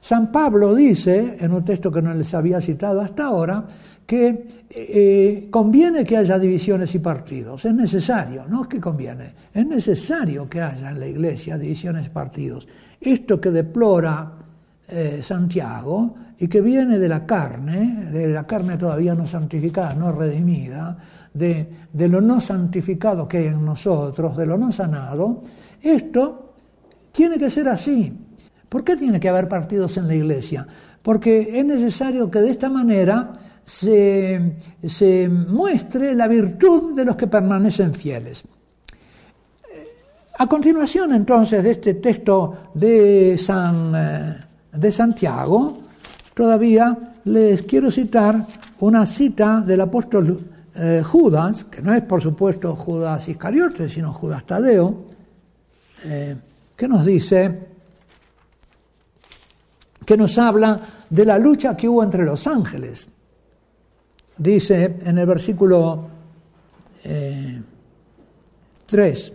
San 0.00 0.32
Pablo 0.32 0.74
dice, 0.74 1.36
en 1.38 1.52
un 1.52 1.64
texto 1.64 1.92
que 1.92 2.00
no 2.00 2.14
les 2.14 2.32
había 2.32 2.60
citado 2.60 3.00
hasta 3.00 3.26
ahora, 3.26 3.64
que 4.06 4.46
eh, 4.68 5.48
conviene 5.50 6.04
que 6.04 6.16
haya 6.16 6.38
divisiones 6.38 6.94
y 6.94 6.98
partidos, 6.98 7.64
es 7.64 7.74
necesario, 7.74 8.44
no 8.48 8.62
es 8.62 8.68
que 8.68 8.80
conviene, 8.80 9.34
es 9.52 9.66
necesario 9.66 10.48
que 10.48 10.60
haya 10.60 10.90
en 10.90 10.98
la 10.98 11.06
iglesia 11.06 11.56
divisiones 11.56 12.06
y 12.06 12.10
partidos. 12.10 12.66
Esto 13.00 13.40
que 13.40 13.50
deplora 13.50 14.32
eh, 14.88 15.20
Santiago 15.22 16.14
y 16.38 16.48
que 16.48 16.60
viene 16.60 16.98
de 16.98 17.08
la 17.08 17.24
carne, 17.24 18.06
de 18.10 18.28
la 18.28 18.46
carne 18.46 18.76
todavía 18.76 19.14
no 19.14 19.26
santificada, 19.26 19.94
no 19.94 20.10
redimida, 20.10 20.96
de, 21.32 21.68
de 21.92 22.08
lo 22.08 22.20
no 22.20 22.40
santificado 22.40 23.28
que 23.28 23.38
hay 23.38 23.46
en 23.46 23.64
nosotros, 23.64 24.36
de 24.36 24.46
lo 24.46 24.58
no 24.58 24.72
sanado, 24.72 25.42
esto 25.80 26.54
tiene 27.12 27.38
que 27.38 27.50
ser 27.50 27.68
así. 27.68 28.12
¿Por 28.70 28.84
qué 28.84 28.96
tiene 28.96 29.20
que 29.20 29.28
haber 29.28 29.48
partidos 29.48 29.98
en 29.98 30.06
la 30.06 30.14
iglesia? 30.14 30.66
Porque 31.02 31.58
es 31.58 31.64
necesario 31.64 32.30
que 32.30 32.38
de 32.38 32.52
esta 32.52 32.70
manera 32.70 33.32
se, 33.64 34.54
se 34.86 35.28
muestre 35.28 36.14
la 36.14 36.28
virtud 36.28 36.94
de 36.94 37.04
los 37.04 37.16
que 37.16 37.26
permanecen 37.26 37.92
fieles. 37.92 38.44
A 40.38 40.46
continuación, 40.46 41.12
entonces, 41.12 41.62
de 41.62 41.72
este 41.72 41.94
texto 41.94 42.70
de, 42.72 43.36
San, 43.36 43.92
eh, 43.94 44.36
de 44.72 44.90
Santiago, 44.90 45.76
todavía 46.32 46.96
les 47.24 47.62
quiero 47.64 47.90
citar 47.90 48.46
una 48.78 49.04
cita 49.04 49.60
del 49.60 49.82
apóstol 49.82 50.40
eh, 50.76 51.02
Judas, 51.04 51.64
que 51.64 51.82
no 51.82 51.92
es 51.92 52.02
por 52.04 52.22
supuesto 52.22 52.74
Judas 52.74 53.28
Iscariote, 53.28 53.88
sino 53.88 54.14
Judas 54.14 54.46
Tadeo, 54.46 55.04
eh, 56.04 56.36
que 56.74 56.88
nos 56.88 57.04
dice, 57.04 57.69
que 60.04 60.16
nos 60.16 60.38
habla 60.38 60.80
de 61.08 61.24
la 61.24 61.38
lucha 61.38 61.76
que 61.76 61.88
hubo 61.88 62.02
entre 62.02 62.24
los 62.24 62.46
ángeles. 62.46 63.08
Dice 64.38 64.96
en 65.02 65.18
el 65.18 65.26
versículo 65.26 66.08
3, 67.02 67.62
eh, 68.94 69.32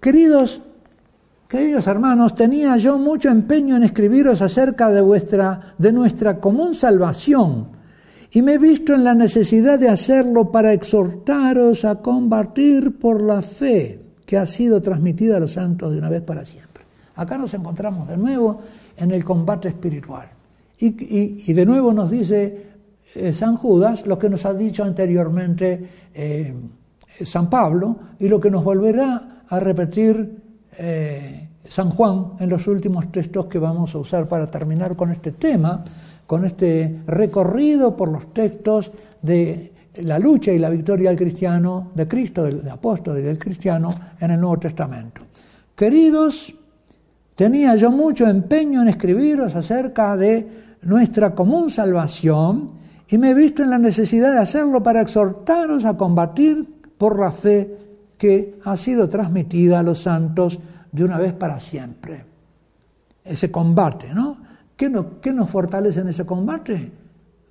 queridos, 0.00 0.60
queridos 1.48 1.86
hermanos, 1.86 2.34
tenía 2.34 2.76
yo 2.76 2.98
mucho 2.98 3.28
empeño 3.28 3.76
en 3.76 3.82
escribiros 3.82 4.40
acerca 4.40 4.90
de, 4.90 5.00
vuestra, 5.00 5.74
de 5.78 5.92
nuestra 5.92 6.40
común 6.40 6.74
salvación 6.74 7.82
y 8.34 8.40
me 8.40 8.54
he 8.54 8.58
visto 8.58 8.94
en 8.94 9.04
la 9.04 9.14
necesidad 9.14 9.78
de 9.78 9.90
hacerlo 9.90 10.50
para 10.50 10.72
exhortaros 10.72 11.84
a 11.84 11.96
combatir 11.96 12.98
por 12.98 13.20
la 13.20 13.42
fe 13.42 14.00
que 14.24 14.38
ha 14.38 14.46
sido 14.46 14.80
transmitida 14.80 15.36
a 15.36 15.40
los 15.40 15.52
santos 15.52 15.92
de 15.92 15.98
una 15.98 16.08
vez 16.08 16.22
para 16.22 16.46
siempre. 16.46 16.61
Acá 17.16 17.38
nos 17.38 17.52
encontramos 17.54 18.08
de 18.08 18.16
nuevo 18.16 18.60
en 18.96 19.10
el 19.10 19.24
combate 19.24 19.68
espiritual. 19.68 20.28
Y, 20.78 21.52
de 21.52 21.64
nuevo 21.64 21.92
nos 21.92 22.10
dice 22.10 22.66
eh, 23.14 23.32
San 23.32 23.56
Judas 23.56 24.04
lo 24.04 24.18
que 24.18 24.28
nos 24.28 24.44
ha 24.46 24.52
dicho 24.52 24.82
anteriormente 24.82 25.88
eh, 26.12 26.52
San 27.22 27.48
Pablo 27.48 27.96
y 28.18 28.28
lo 28.28 28.40
que 28.40 28.50
nos 28.50 28.64
volverá 28.64 29.44
a 29.48 29.60
repetir 29.60 30.42
eh, 30.76 31.48
San 31.68 31.90
Juan 31.90 32.32
en 32.40 32.48
los 32.48 32.66
últimos 32.66 33.12
textos 33.12 33.46
que 33.46 33.58
vamos 33.58 33.94
a 33.94 33.98
usar 33.98 34.26
para 34.26 34.50
terminar 34.50 34.96
con 34.96 35.12
este 35.12 35.32
tema, 35.32 35.84
con 36.26 36.44
este 36.44 37.02
recorrido 37.06 37.96
por 37.96 38.08
los 38.08 38.32
textos 38.32 38.90
de 39.20 39.72
la 39.96 40.18
lucha 40.18 40.52
y 40.52 40.58
la 40.58 40.70
victoria 40.70 41.10
del 41.10 41.18
cristiano, 41.18 41.92
de 41.94 42.08
Cristo, 42.08 42.42
del, 42.42 42.68
apóstol 42.68 43.18
y 43.18 43.22
del 43.22 43.38
cristiano 43.38 43.94
en 44.18 44.30
el 44.30 44.40
Nuevo 44.40 44.58
Testamento. 44.58 45.20
Queridos, 45.76 46.54
tenía 47.36 47.76
yo 47.76 47.90
mucho 47.90 48.26
empeño 48.26 48.82
en 48.82 48.88
escribiros 48.88 49.54
acerca 49.54 50.16
de 50.16 50.76
nuestra 50.82 51.34
común 51.34 51.70
salvación 51.70 52.72
y 53.08 53.18
me 53.18 53.30
he 53.30 53.34
visto 53.34 53.62
en 53.62 53.70
la 53.70 53.78
necesidad 53.78 54.32
de 54.32 54.38
hacerlo 54.38 54.82
para 54.82 55.02
exhortaros 55.02 55.84
a 55.84 55.96
combatir 55.96 56.66
por 56.96 57.18
la 57.18 57.30
fe 57.30 57.76
que 58.16 58.58
ha 58.64 58.76
sido 58.76 59.08
transmitida 59.08 59.80
a 59.80 59.82
los 59.82 59.98
santos 59.98 60.58
de 60.90 61.04
una 61.04 61.18
vez 61.18 61.32
para 61.32 61.58
siempre. 61.58 62.24
Ese 63.24 63.50
combate, 63.50 64.14
¿no? 64.14 64.38
¿Qué, 64.76 64.88
nos 64.88 65.50
fortalece 65.50 66.00
en 66.00 66.08
ese 66.08 66.26
combate? 66.26 66.90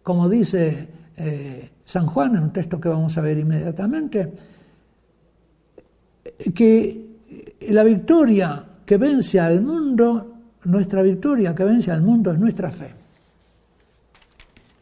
Como 0.03 0.27
dice 0.27 0.87
eh, 1.15 1.69
San 1.85 2.07
Juan, 2.07 2.35
en 2.35 2.43
un 2.43 2.53
texto 2.53 2.79
que 2.79 2.89
vamos 2.89 3.17
a 3.17 3.21
ver 3.21 3.37
inmediatamente, 3.37 4.33
que 6.53 7.05
la 7.69 7.83
victoria 7.83 8.65
que 8.91 8.97
vence 8.97 9.39
al 9.39 9.61
mundo, 9.61 10.33
nuestra 10.65 11.01
victoria 11.01 11.55
que 11.55 11.63
vence 11.63 11.91
al 11.91 12.01
mundo 12.01 12.29
es 12.33 12.37
nuestra 12.37 12.73
fe. 12.73 12.93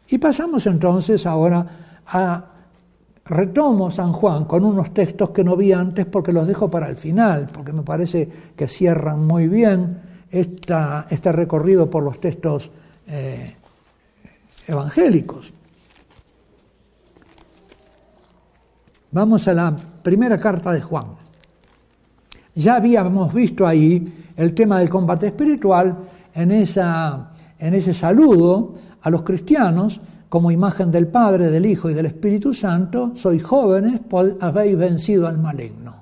Y 0.07 0.17
pasamos 0.17 0.65
entonces 0.65 1.27
ahora 1.27 2.01
a 2.07 2.43
retomo 3.25 3.91
San 3.91 4.11
Juan 4.11 4.45
con 4.45 4.65
unos 4.65 4.95
textos 4.95 5.29
que 5.29 5.43
no 5.43 5.55
vi 5.55 5.73
antes 5.73 6.07
porque 6.07 6.33
los 6.33 6.47
dejo 6.47 6.71
para 6.71 6.89
el 6.89 6.97
final, 6.97 7.49
porque 7.53 7.71
me 7.71 7.83
parece 7.83 8.27
que 8.55 8.67
cierran 8.67 9.27
muy 9.27 9.47
bien 9.47 10.01
esta, 10.31 11.05
este 11.07 11.31
recorrido 11.31 11.87
por 11.87 12.01
los 12.01 12.19
textos 12.19 12.71
eh, 13.05 13.57
evangélicos. 14.65 15.53
Vamos 19.11 19.47
a 19.47 19.53
la 19.53 19.75
primera 20.01 20.39
carta 20.39 20.71
de 20.71 20.81
Juan. 20.81 21.28
Ya 22.55 22.75
habíamos 22.75 23.33
visto 23.33 23.65
ahí 23.65 24.31
el 24.35 24.53
tema 24.53 24.79
del 24.79 24.89
combate 24.89 25.27
espiritual 25.27 25.97
en, 26.33 26.51
ese 26.51 27.93
saludo 27.93 28.75
a 29.01 29.09
los 29.09 29.23
cristianos 29.23 29.99
como 30.27 30.51
imagen 30.51 30.91
del 30.91 31.07
Padre, 31.07 31.49
del 31.49 31.65
Hijo 31.65 31.89
y 31.89 31.93
del 31.93 32.05
Espíritu 32.05 32.53
Santo, 32.53 33.13
sois 33.15 33.43
jóvenes, 33.43 34.01
habéis 34.39 34.77
vencido 34.77 35.27
al 35.27 35.39
maligno. 35.39 35.95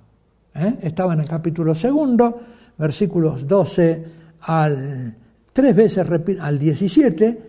¿Eh? 0.53 0.79
Estaba 0.81 1.13
en 1.13 1.21
el 1.21 1.27
capítulo 1.27 1.73
segundo, 1.73 2.39
versículos 2.77 3.47
12 3.47 4.05
al, 4.41 5.15
tres 5.53 5.75
veces, 5.75 6.07
al 6.39 6.59
17, 6.59 7.41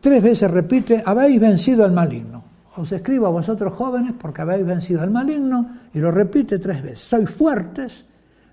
tres 0.00 0.22
veces 0.22 0.50
repite, 0.50 1.02
habéis 1.04 1.40
vencido 1.40 1.84
al 1.84 1.92
maligno 1.92 2.49
os 2.76 2.92
escribo 2.92 3.26
a 3.26 3.30
vosotros 3.30 3.72
jóvenes 3.72 4.14
porque 4.18 4.42
habéis 4.42 4.64
vencido 4.64 5.02
al 5.02 5.10
maligno, 5.10 5.78
y 5.92 5.98
lo 5.98 6.10
repite 6.10 6.58
tres 6.58 6.82
veces. 6.82 7.00
Sois 7.00 7.30
fuertes 7.30 8.06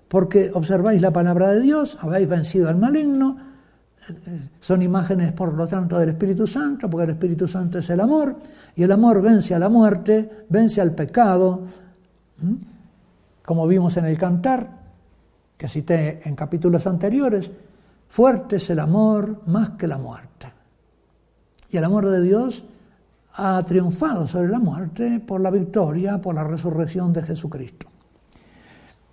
porque 0.08 0.50
observáis 0.54 1.00
la 1.00 1.12
palabra 1.12 1.52
de 1.52 1.60
Dios, 1.60 1.98
habéis 2.00 2.28
vencido 2.28 2.68
al 2.68 2.76
maligno. 2.76 3.36
Son 4.60 4.80
imágenes, 4.80 5.32
por 5.32 5.52
lo 5.52 5.66
tanto, 5.66 5.98
del 5.98 6.10
Espíritu 6.10 6.46
Santo, 6.46 6.88
porque 6.88 7.04
el 7.04 7.10
Espíritu 7.10 7.46
Santo 7.46 7.78
es 7.78 7.90
el 7.90 8.00
amor, 8.00 8.36
y 8.74 8.82
el 8.82 8.90
amor 8.90 9.20
vence 9.20 9.54
a 9.54 9.58
la 9.58 9.68
muerte, 9.68 10.46
vence 10.48 10.80
al 10.80 10.94
pecado, 10.94 11.62
como 13.44 13.66
vimos 13.66 13.96
en 13.98 14.06
el 14.06 14.16
cantar, 14.16 14.78
que 15.58 15.68
cité 15.68 16.22
en 16.24 16.34
capítulos 16.34 16.86
anteriores, 16.86 17.50
fuerte 18.08 18.56
es 18.56 18.70
el 18.70 18.78
amor 18.78 19.42
más 19.46 19.70
que 19.70 19.86
la 19.86 19.98
muerte. 19.98 20.50
Y 21.70 21.76
el 21.76 21.84
amor 21.84 22.08
de 22.08 22.22
Dios 22.22 22.64
ha 23.40 23.62
triunfado 23.62 24.26
sobre 24.26 24.48
la 24.48 24.58
muerte 24.58 25.20
por 25.20 25.40
la 25.40 25.50
victoria, 25.50 26.20
por 26.20 26.34
la 26.34 26.42
resurrección 26.42 27.12
de 27.12 27.22
Jesucristo. 27.22 27.86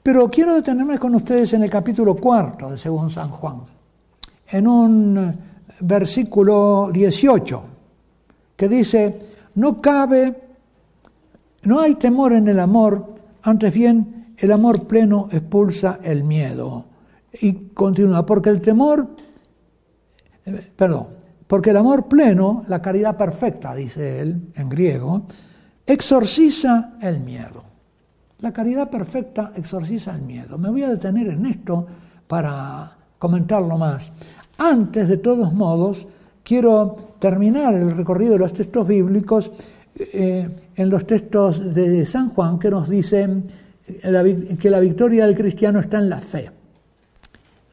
Pero 0.01 0.29
quiero 0.29 0.55
detenerme 0.55 0.98
con 0.98 1.13
ustedes 1.13 1.53
en 1.53 1.63
el 1.63 1.70
capítulo 1.70 2.15
cuarto 2.15 2.72
de 2.72 2.77
Según 2.77 3.12
San 3.12 3.29
Juan, 3.29 3.62
en 4.48 4.67
un 4.67 5.36
versículo 5.79 6.89
18, 6.91 7.63
que 8.55 8.67
dice, 8.67 9.20
no 9.55 9.79
cabe, 9.79 10.36
no 11.63 11.79
hay 11.79 11.94
temor 11.96 12.34
en 12.34 12.48
el 12.48 12.60
amor, 12.60 13.15
antes 13.44 13.72
bien 13.74 14.34
el 14.38 14.51
amor 14.51 14.88
pleno 14.88 15.27
expulsa 15.32 16.00
el 16.01 16.24
miedo. 16.24 16.86
Y 17.41 17.53
continúa, 17.74 18.25
porque 18.25 18.50
el 18.50 18.60
temor, 18.60 19.08
eh, 20.46 20.72
perdón, 20.75 21.25
porque 21.48 21.70
el 21.70 21.78
amor 21.78 22.08
pleno, 22.08 22.64
la 22.68 22.82
caridad 22.82 23.16
perfecta, 23.16 23.75
dice 23.75 24.20
él 24.20 24.50
en 24.56 24.70
griego, 24.70 25.24
exorciza 25.86 26.94
el 27.02 27.20
miedo. 27.20 27.64
La 28.40 28.52
caridad 28.52 28.90
perfecta 28.90 29.52
exorciza 29.56 30.16
el 30.16 30.22
miedo. 30.22 30.58
Me 30.58 30.70
voy 30.70 30.84
a 30.84 30.90
detener 30.90 31.28
en 31.30 31.46
esto 31.46 31.86
para 32.28 32.92
comentarlo 33.18 33.78
más. 33.78 34.12
Antes, 34.58 35.08
de 35.08 35.18
todos 35.18 35.54
modos, 35.54 36.08
quiero 36.44 36.96
terminar 37.20 37.74
el 37.74 37.92
recorrido 37.92 38.34
de 38.34 38.40
los 38.40 38.54
textos 38.54 38.88
bíblicos 38.88 39.52
eh, 39.98 40.50
en 40.75 40.90
los 40.90 41.08
textos 41.08 41.74
de 41.74 42.06
San 42.06 42.30
Juan 42.30 42.60
que 42.60 42.70
nos 42.70 42.90
dicen 42.90 43.46
que 43.86 44.70
la 44.70 44.80
victoria 44.80 45.28
del 45.28 45.36
cristiano 45.36 45.80
está 45.80 46.00
en 46.00 46.10
la 46.10 46.20
fe. 46.20 46.52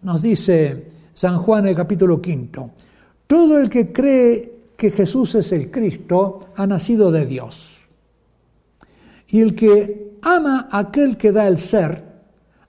Nos 0.03 0.21
dice 0.21 0.87
San 1.15 1.39
Juan 1.39 1.65
en 1.65 1.71
el 1.71 1.77
capítulo 1.77 2.21
quinto, 2.21 2.71
todo 3.33 3.57
el 3.57 3.71
que 3.71 3.95
cree 3.95 4.75
que 4.77 4.91
Jesús 4.91 5.35
es 5.37 5.53
el 5.53 5.71
Cristo 5.71 6.49
ha 6.55 6.67
nacido 6.67 7.11
de 7.11 7.25
Dios. 7.25 7.81
Y 9.27 9.41
el 9.41 9.55
que 9.55 10.19
ama 10.21 10.69
a 10.71 10.81
aquel 10.81 11.17
que 11.17 11.33
da 11.33 11.47
el 11.47 11.57
ser, 11.57 12.05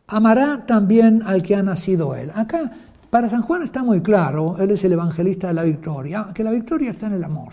amará 0.07 0.65
también 0.65 1.21
al 1.23 1.43
que 1.43 1.57
ha 1.57 1.61
nacido 1.61 2.15
él. 2.15 2.31
Acá, 2.33 2.71
para 3.09 3.27
San 3.27 3.41
Juan 3.41 3.63
está 3.63 3.83
muy 3.83 4.01
claro, 4.01 4.55
él 4.57 4.71
es 4.71 4.81
el 4.85 4.93
evangelista 4.93 5.49
de 5.49 5.53
la 5.53 5.63
victoria, 5.63 6.27
que 6.33 6.45
la 6.45 6.51
victoria 6.51 6.91
está 6.91 7.07
en 7.07 7.13
el 7.15 7.25
amor. 7.25 7.51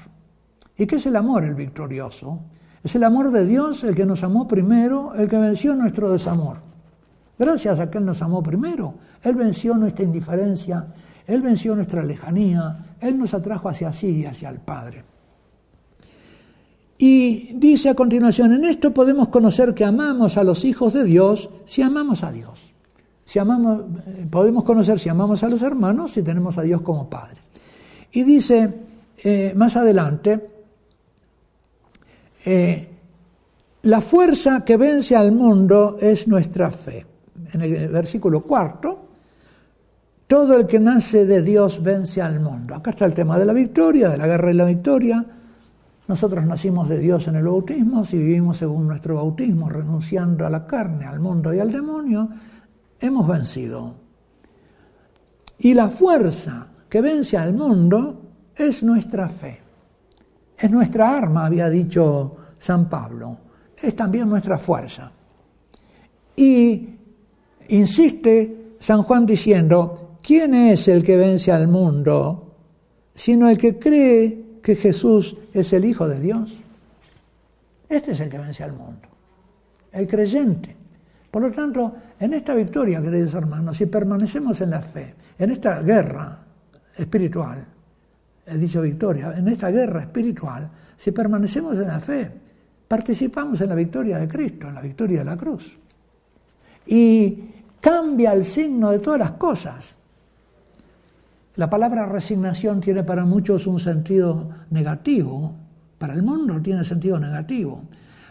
¿Y 0.78 0.86
qué 0.86 0.94
es 0.94 1.06
el 1.06 1.16
amor 1.16 1.42
el 1.42 1.56
victorioso? 1.56 2.38
Es 2.84 2.94
el 2.94 3.02
amor 3.02 3.32
de 3.32 3.44
Dios 3.44 3.82
el 3.82 3.96
que 3.96 4.06
nos 4.06 4.22
amó 4.22 4.46
primero, 4.46 5.16
el 5.16 5.28
que 5.28 5.36
venció 5.36 5.74
nuestro 5.74 6.12
desamor. 6.12 6.58
Gracias 7.36 7.80
a 7.80 7.90
que 7.90 7.98
Él 7.98 8.04
nos 8.04 8.22
amó 8.22 8.40
primero, 8.40 8.94
Él 9.24 9.34
venció 9.34 9.74
nuestra 9.74 10.04
indiferencia, 10.04 10.86
Él 11.26 11.42
venció 11.42 11.74
nuestra 11.74 12.04
lejanía, 12.04 12.86
Él 13.00 13.19
nos 13.19 13.35
atrajo 13.35 13.69
hacia 13.69 13.92
sí 13.92 14.21
y 14.21 14.26
hacia 14.26 14.49
el 14.49 14.59
Padre. 14.59 15.04
Y 16.99 17.54
dice 17.54 17.88
a 17.88 17.95
continuación, 17.95 18.52
en 18.52 18.64
esto 18.66 18.92
podemos 18.92 19.28
conocer 19.28 19.73
que 19.73 19.85
amamos 19.85 20.37
a 20.37 20.45
los 20.45 20.66
hijos 20.66 20.92
de 20.92 21.04
Dios 21.04 21.49
si 21.64 21.80
amamos 21.80 22.23
a 22.23 22.30
Dios. 22.30 22.61
Si 23.25 23.38
amamos, 23.38 23.85
eh, 24.07 24.26
podemos 24.30 24.64
conocer 24.64 24.99
si 24.99 25.09
amamos 25.09 25.42
a 25.42 25.49
los 25.49 25.62
hermanos 25.62 26.12
si 26.12 26.23
tenemos 26.23 26.59
a 26.59 26.62
Dios 26.62 26.83
como 26.83 27.09
Padre. 27.09 27.38
Y 28.12 28.25
dice 28.25 28.75
eh, 29.23 29.52
más 29.57 29.76
adelante, 29.76 30.50
eh, 32.45 32.88
la 33.83 34.00
fuerza 34.00 34.64
que 34.64 34.76
vence 34.76 35.16
al 35.16 35.33
mundo 35.33 35.97
es 36.00 36.28
nuestra 36.28 36.71
fe. 36.71 37.07
En 37.52 37.62
el 37.62 37.88
versículo 37.88 38.42
cuarto, 38.42 39.09
todo 40.30 40.54
el 40.54 40.68
que 40.68 40.78
nace 40.78 41.26
de 41.26 41.42
Dios 41.42 41.82
vence 41.82 42.22
al 42.22 42.38
mundo. 42.38 42.76
Acá 42.76 42.90
está 42.90 43.04
el 43.04 43.12
tema 43.12 43.37
de 43.37 43.44
la 43.44 43.52
victoria, 43.52 44.10
de 44.10 44.16
la 44.16 44.28
guerra 44.28 44.52
y 44.52 44.54
la 44.54 44.64
victoria. 44.64 45.26
Nosotros 46.06 46.46
nacimos 46.46 46.88
de 46.88 47.00
Dios 47.00 47.26
en 47.26 47.34
el 47.34 47.42
bautismo, 47.42 48.04
si 48.04 48.16
vivimos 48.16 48.58
según 48.58 48.87
nuestro 48.87 49.16
bautismo, 49.16 49.68
renunciando 49.68 50.46
a 50.46 50.50
la 50.50 50.68
carne, 50.68 51.04
al 51.04 51.19
mundo 51.19 51.52
y 51.52 51.58
al 51.58 51.73
demonio, 51.73 52.28
hemos 53.00 53.26
vencido. 53.26 53.97
Y 55.58 55.75
la 55.75 55.88
fuerza 55.88 56.64
que 56.88 57.00
vence 57.00 57.36
al 57.36 57.52
mundo 57.52 58.30
es 58.54 58.84
nuestra 58.84 59.28
fe. 59.28 59.58
Es 60.56 60.71
nuestra 60.71 61.12
arma, 61.12 61.47
había 61.47 61.69
dicho 61.69 62.36
San 62.56 62.88
Pablo. 62.88 63.36
Es 63.76 63.97
también 63.97 64.28
nuestra 64.28 64.58
fuerza. 64.58 65.10
Y 66.36 66.88
insiste 67.66 68.76
San 68.78 69.02
Juan 69.02 69.26
diciendo, 69.26 70.09
¿quién 70.23 70.54
es 70.54 70.89
el 70.89 71.02
que 71.02 71.17
vence 71.17 71.52
al 71.52 71.69
mundo? 71.69 72.54
Sino 73.15 73.49
el 73.49 73.59
que 73.59 73.78
cree 73.78 74.61
que 74.63 74.76
Jesús 74.76 75.37
es 75.52 75.73
el 75.73 75.85
Hijo 75.85 76.09
de 76.09 76.21
Dios. 76.21 76.56
Este 77.89 78.13
es 78.13 78.21
el 78.21 78.28
que 78.28 78.39
vence 78.39 78.63
al 78.63 78.73
mundo, 78.73 79.09
el 79.93 80.06
creyente. 80.06 80.76
Por 81.30 81.43
lo 81.43 81.50
tanto, 81.50 81.95
en 82.19 82.35
esta 82.35 82.54
victoria, 82.54 83.00
queridos 83.00 83.35
hermanos, 83.35 83.76
si 83.76 83.87
permanecemos 83.87 84.61
en 84.61 84.71
la 84.71 84.80
fe, 84.80 85.15
en 85.39 85.50
esta 85.50 85.80
guerra 85.83 86.39
espiritual, 86.97 87.65
he 88.47 88.59
dicho 88.59 88.83
victoria, 88.83 89.33
en 89.37 89.49
esta 89.49 89.71
guerra 89.71 90.02
espiritual, 90.02 90.71
si 90.97 91.13
permanecemos 91.13 91.78
en 91.78 91.87
la 91.87 92.00
fe, 92.00 92.30
participamos 92.87 93.61
en 93.61 93.69
la 93.69 93.75
victoria 93.75 94.19
de 94.19 94.28
Cristo, 94.28 94.69
en 94.69 94.75
la 94.75 94.80
victoria 94.80 95.21
de 95.21 95.25
la 95.25 95.37
cruz. 95.37 95.78
Y 96.87 97.45
cambia 97.80 98.33
el 98.33 98.45
signo 98.45 98.91
de 98.91 98.99
todas 98.99 99.21
las 99.21 99.30
cosas. 99.33 99.95
La 101.60 101.68
palabra 101.68 102.06
resignación 102.06 102.80
tiene 102.80 103.04
para 103.04 103.26
muchos 103.26 103.66
un 103.66 103.78
sentido 103.78 104.49
negativo, 104.70 105.52
para 105.99 106.14
el 106.14 106.23
mundo 106.23 106.58
tiene 106.62 106.86
sentido 106.86 107.20
negativo, 107.20 107.82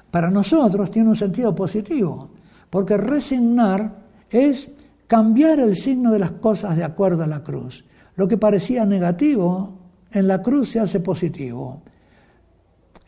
para 0.09 0.31
nosotros 0.31 0.89
tiene 0.89 1.09
un 1.09 1.15
sentido 1.15 1.53
positivo, 1.53 2.31
porque 2.71 2.97
resignar 2.97 3.99
es 4.31 4.71
cambiar 5.05 5.59
el 5.59 5.75
signo 5.75 6.11
de 6.11 6.17
las 6.17 6.31
cosas 6.31 6.75
de 6.75 6.83
acuerdo 6.83 7.21
a 7.21 7.27
la 7.27 7.43
cruz. 7.43 7.85
Lo 8.15 8.27
que 8.27 8.39
parecía 8.39 8.83
negativo, 8.83 9.77
en 10.11 10.27
la 10.27 10.41
cruz 10.41 10.71
se 10.71 10.79
hace 10.79 10.99
positivo. 10.99 11.83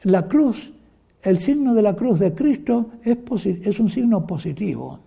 La 0.03 0.27
cruz, 0.27 0.71
el 1.23 1.39
signo 1.39 1.73
de 1.73 1.81
la 1.81 1.95
cruz 1.95 2.19
de 2.19 2.36
Cristo 2.36 2.91
es, 3.01 3.79
un 3.79 3.89
signo 3.89 4.27
positivo. 4.27 4.99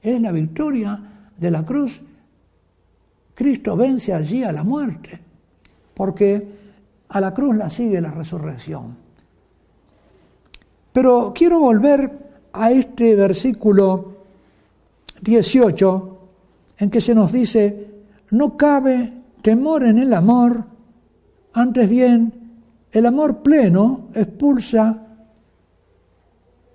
Es 0.00 0.20
la 0.20 0.30
victoria 0.30 1.02
de 1.36 1.50
la 1.50 1.64
cruz 1.64 2.00
Cristo 3.42 3.76
vence 3.76 4.14
allí 4.14 4.44
a 4.44 4.52
la 4.52 4.62
muerte, 4.62 5.18
porque 5.94 6.46
a 7.08 7.20
la 7.20 7.34
cruz 7.34 7.56
la 7.56 7.68
sigue 7.68 8.00
la 8.00 8.12
resurrección. 8.12 8.96
Pero 10.92 11.32
quiero 11.34 11.58
volver 11.58 12.30
a 12.52 12.70
este 12.70 13.16
versículo 13.16 14.12
18 15.22 16.18
en 16.78 16.88
que 16.88 17.00
se 17.00 17.16
nos 17.16 17.32
dice, 17.32 17.90
no 18.30 18.56
cabe 18.56 19.12
temor 19.42 19.82
en 19.86 19.98
el 19.98 20.14
amor, 20.14 20.64
antes 21.52 21.90
bien, 21.90 22.32
el 22.92 23.06
amor 23.06 23.42
pleno 23.42 24.10
expulsa 24.14 25.04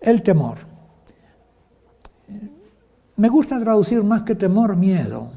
el 0.01 0.21
temor. 0.21 0.58
Me 3.15 3.30
gusta 3.30 3.58
traducir 3.58 4.03
más 4.03 4.23
que 4.23 4.36
temor, 4.36 4.75
miedo. 4.75 5.37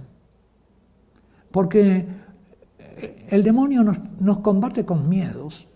Porque 1.51 2.07
el 3.29 3.43
demonio 3.43 3.83
nos, 3.83 4.39
combate 4.39 4.85
con 4.85 5.09
miedos. 5.09 5.67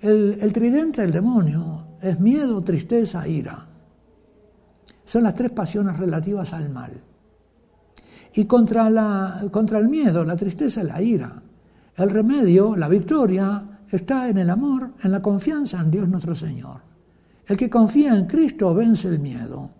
El, 0.00 0.52
tridente 0.52 1.02
del 1.02 1.12
demonio 1.12 1.96
es 2.00 2.18
miedo, 2.18 2.62
tristeza, 2.62 3.26
ira. 3.26 3.68
Son 5.04 5.22
las 5.22 5.34
tres 5.34 5.50
pasiones 5.50 5.96
relativas 5.96 6.52
al 6.52 6.70
mal. 6.70 7.00
Y 8.34 8.44
contra, 8.46 9.42
contra 9.50 9.78
el 9.78 9.88
miedo, 9.88 10.24
la 10.24 10.36
tristeza 10.36 10.82
y 10.82 10.86
la 10.86 11.02
ira, 11.02 11.42
el 11.96 12.10
remedio, 12.10 12.76
la 12.76 12.88
victoria, 12.88 13.80
está 13.90 14.28
en 14.28 14.38
el 14.38 14.50
amor, 14.50 14.92
en 15.02 15.12
la 15.12 15.20
confianza 15.20 15.80
en 15.80 15.90
Dios 15.90 16.08
nuestro 16.08 16.34
Señor. 16.34 16.80
El 17.46 17.56
que 17.56 17.68
confía 17.68 18.14
en 18.14 18.26
Cristo 18.26 18.74
vence 18.74 19.08
el 19.08 19.18
miedo. 19.18 19.70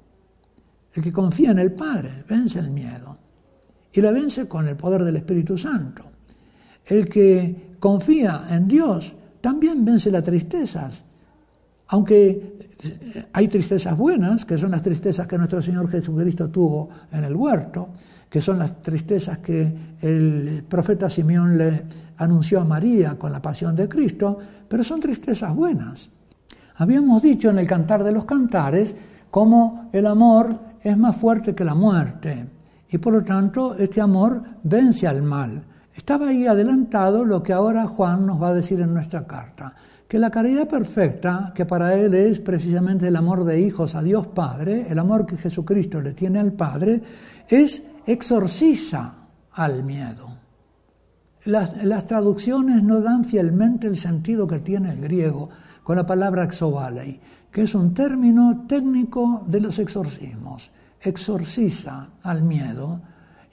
El 0.92 1.02
que 1.02 1.12
confía 1.12 1.52
en 1.52 1.59
el 1.59 1.72
Padre 1.72 2.24
vence 2.28 2.59
el 2.59 2.70
miedo 2.70 3.16
y 3.92 4.00
la 4.00 4.11
vence 4.11 4.48
con 4.48 4.66
el 4.68 4.76
poder 4.76 5.05
del 5.05 5.16
Espíritu 5.16 5.59
Santo. 5.59 6.05
El 6.85 7.09
que 7.09 7.74
confía 7.78 8.46
en 8.50 8.66
Dios 8.66 9.12
también 9.40 9.85
vence 9.85 10.11
las 10.11 10.22
tristezas, 10.22 11.05
aunque 11.88 12.70
hay 13.33 13.48
tristezas 13.48 13.96
buenas, 13.96 14.44
que 14.44 14.57
son 14.57 14.70
las 14.70 14.83
tristezas 14.83 15.26
que 15.26 15.37
nuestro 15.37 15.61
Señor 15.61 15.88
Jesucristo 15.90 16.48
tuvo 16.48 16.88
en 17.12 17.24
el 17.24 17.37
huerto, 17.37 17.88
que 18.28 18.40
son 18.40 18.59
las 18.59 18.83
tristezas 18.83 19.38
que 19.38 19.72
el 20.00 20.64
profeta 20.68 21.11
Simeón 21.11 21.59
le 21.59 21.85
anunció 22.16 22.61
a 22.61 22.64
María 22.64 23.18
con 23.18 23.31
la 23.31 23.42
pasión 23.42 23.76
de 23.76 23.88
Cristo, 23.88 24.38
pero 24.66 24.83
son 24.83 25.00
tristezas 25.00 25.55
buenas. 25.55 26.09
Habíamos 26.76 27.22
dicho 27.22 27.50
en 27.50 27.59
el 27.59 27.66
Cantar 27.66 28.02
de 28.02 28.12
los 28.12 28.24
Cantares 28.24 28.96
cómo 29.31 29.90
el 29.92 30.07
amor 30.07 30.48
es 30.83 30.96
más 30.96 31.16
fuerte 31.16 31.55
que 31.55 31.64
la 31.64 31.74
muerte 31.74 32.46
y 32.92 32.98
por 32.98 33.14
lo 33.14 33.24
tanto 33.24 33.74
este 33.74 34.02
amor 34.02 34.42
vence 34.62 35.09
al 35.09 35.22
mal. 35.22 35.64
Estaba 35.94 36.28
ahí 36.28 36.46
adelantado 36.46 37.24
lo 37.24 37.42
que 37.42 37.55
ahora 37.55 37.87
Juan 37.87 38.26
nos 38.26 38.40
va 38.40 38.48
a 38.48 38.55
decir 38.55 38.83
en 38.83 38.92
nuestra 38.92 39.26
carta, 39.26 39.74
que 40.07 40.18
la 40.18 40.31
caridad 40.31 40.68
perfecta, 40.68 41.52
que 41.55 41.64
para 41.64 41.94
él 41.94 42.12
es 42.12 42.38
precisamente 42.38 43.09
el 43.09 43.16
amor 43.16 43.44
de 43.44 43.61
hijos 43.61 43.94
a 43.94 44.02
Dios 44.02 44.26
Padre, 44.28 44.87
el 44.90 44.98
amor 44.98 45.24
que 45.24 45.38
Jesucristo 45.38 46.02
le 46.02 46.12
tiene 46.12 46.38
al 46.38 46.52
Padre, 46.52 47.02
es 47.48 47.83
exorciza 48.07 49.14
al 49.52 49.85
miedo. 49.85 50.28
Las, 51.44 51.83
las 51.85 52.07
traducciones 52.07 52.83
no 52.83 53.00
dan 53.00 53.24
fielmente 53.24 53.87
el 53.87 53.96
sentido 53.96 54.46
que 54.46 54.59
tiene 54.59 54.92
el 54.92 55.00
griego 55.00 55.48
con 55.83 55.96
la 55.96 56.05
palabra 56.05 56.44
exovalei, 56.44 57.18
que 57.50 57.62
es 57.62 57.74
un 57.74 57.94
término 57.94 58.66
técnico 58.68 59.44
de 59.46 59.61
los 59.61 59.78
exorcismos. 59.78 60.70
Exorciza 61.03 62.09
al 62.23 62.43
miedo. 62.43 63.01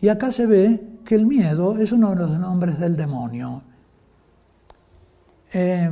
Y 0.02 0.08
acá 0.08 0.32
se 0.32 0.46
ve 0.46 0.82
que 1.04 1.16
el 1.16 1.26
miedo 1.26 1.78
es 1.78 1.92
uno 1.92 2.12
de 2.12 2.16
los 2.16 2.40
nombres 2.40 2.80
del 2.80 2.96
demonio. 2.96 3.64
Eh, 5.52 5.90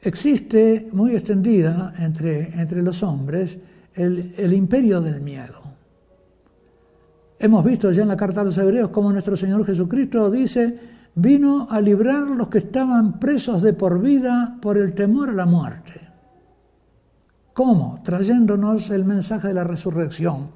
existe 0.00 0.88
muy 0.92 1.14
extendida 1.14 1.94
entre, 1.98 2.60
entre 2.60 2.82
los 2.82 3.02
hombres 3.02 3.58
el, 3.94 4.34
el, 4.36 4.52
imperio 4.52 5.00
del 5.00 5.20
miedo. 5.20 5.62
Hemos 7.38 7.64
visto 7.64 7.90
ya 7.92 8.02
en 8.02 8.08
la 8.08 8.16
carta 8.16 8.40
a 8.40 8.44
los 8.44 8.58
hebreos 8.58 8.90
cómo 8.90 9.12
nuestro 9.12 9.36
Señor 9.36 9.64
Jesucristo 9.64 10.30
dice, 10.30 10.78
vino 11.14 11.66
a 11.70 11.80
librar 11.80 12.22
los 12.22 12.48
que 12.48 12.58
estaban 12.58 13.18
presos 13.18 13.62
de 13.62 13.74
por 13.74 14.00
vida 14.00 14.58
por 14.60 14.78
el 14.78 14.94
temor 14.94 15.30
a 15.30 15.34
la 15.34 15.46
muerte. 15.46 16.11
¿Cómo? 17.52 18.00
Trayéndonos 18.02 18.90
el 18.90 19.04
mensaje 19.04 19.48
de 19.48 19.54
la 19.54 19.64
resurrección. 19.64 20.50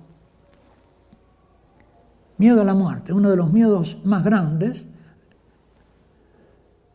Miedo 2.39 2.61
a 2.61 2.65
la 2.65 2.75
muerte, 2.75 3.13
uno 3.13 3.31
de 3.31 3.37
los 3.37 3.53
miedos 3.53 3.99
más 4.05 4.25
grandes. 4.25 4.87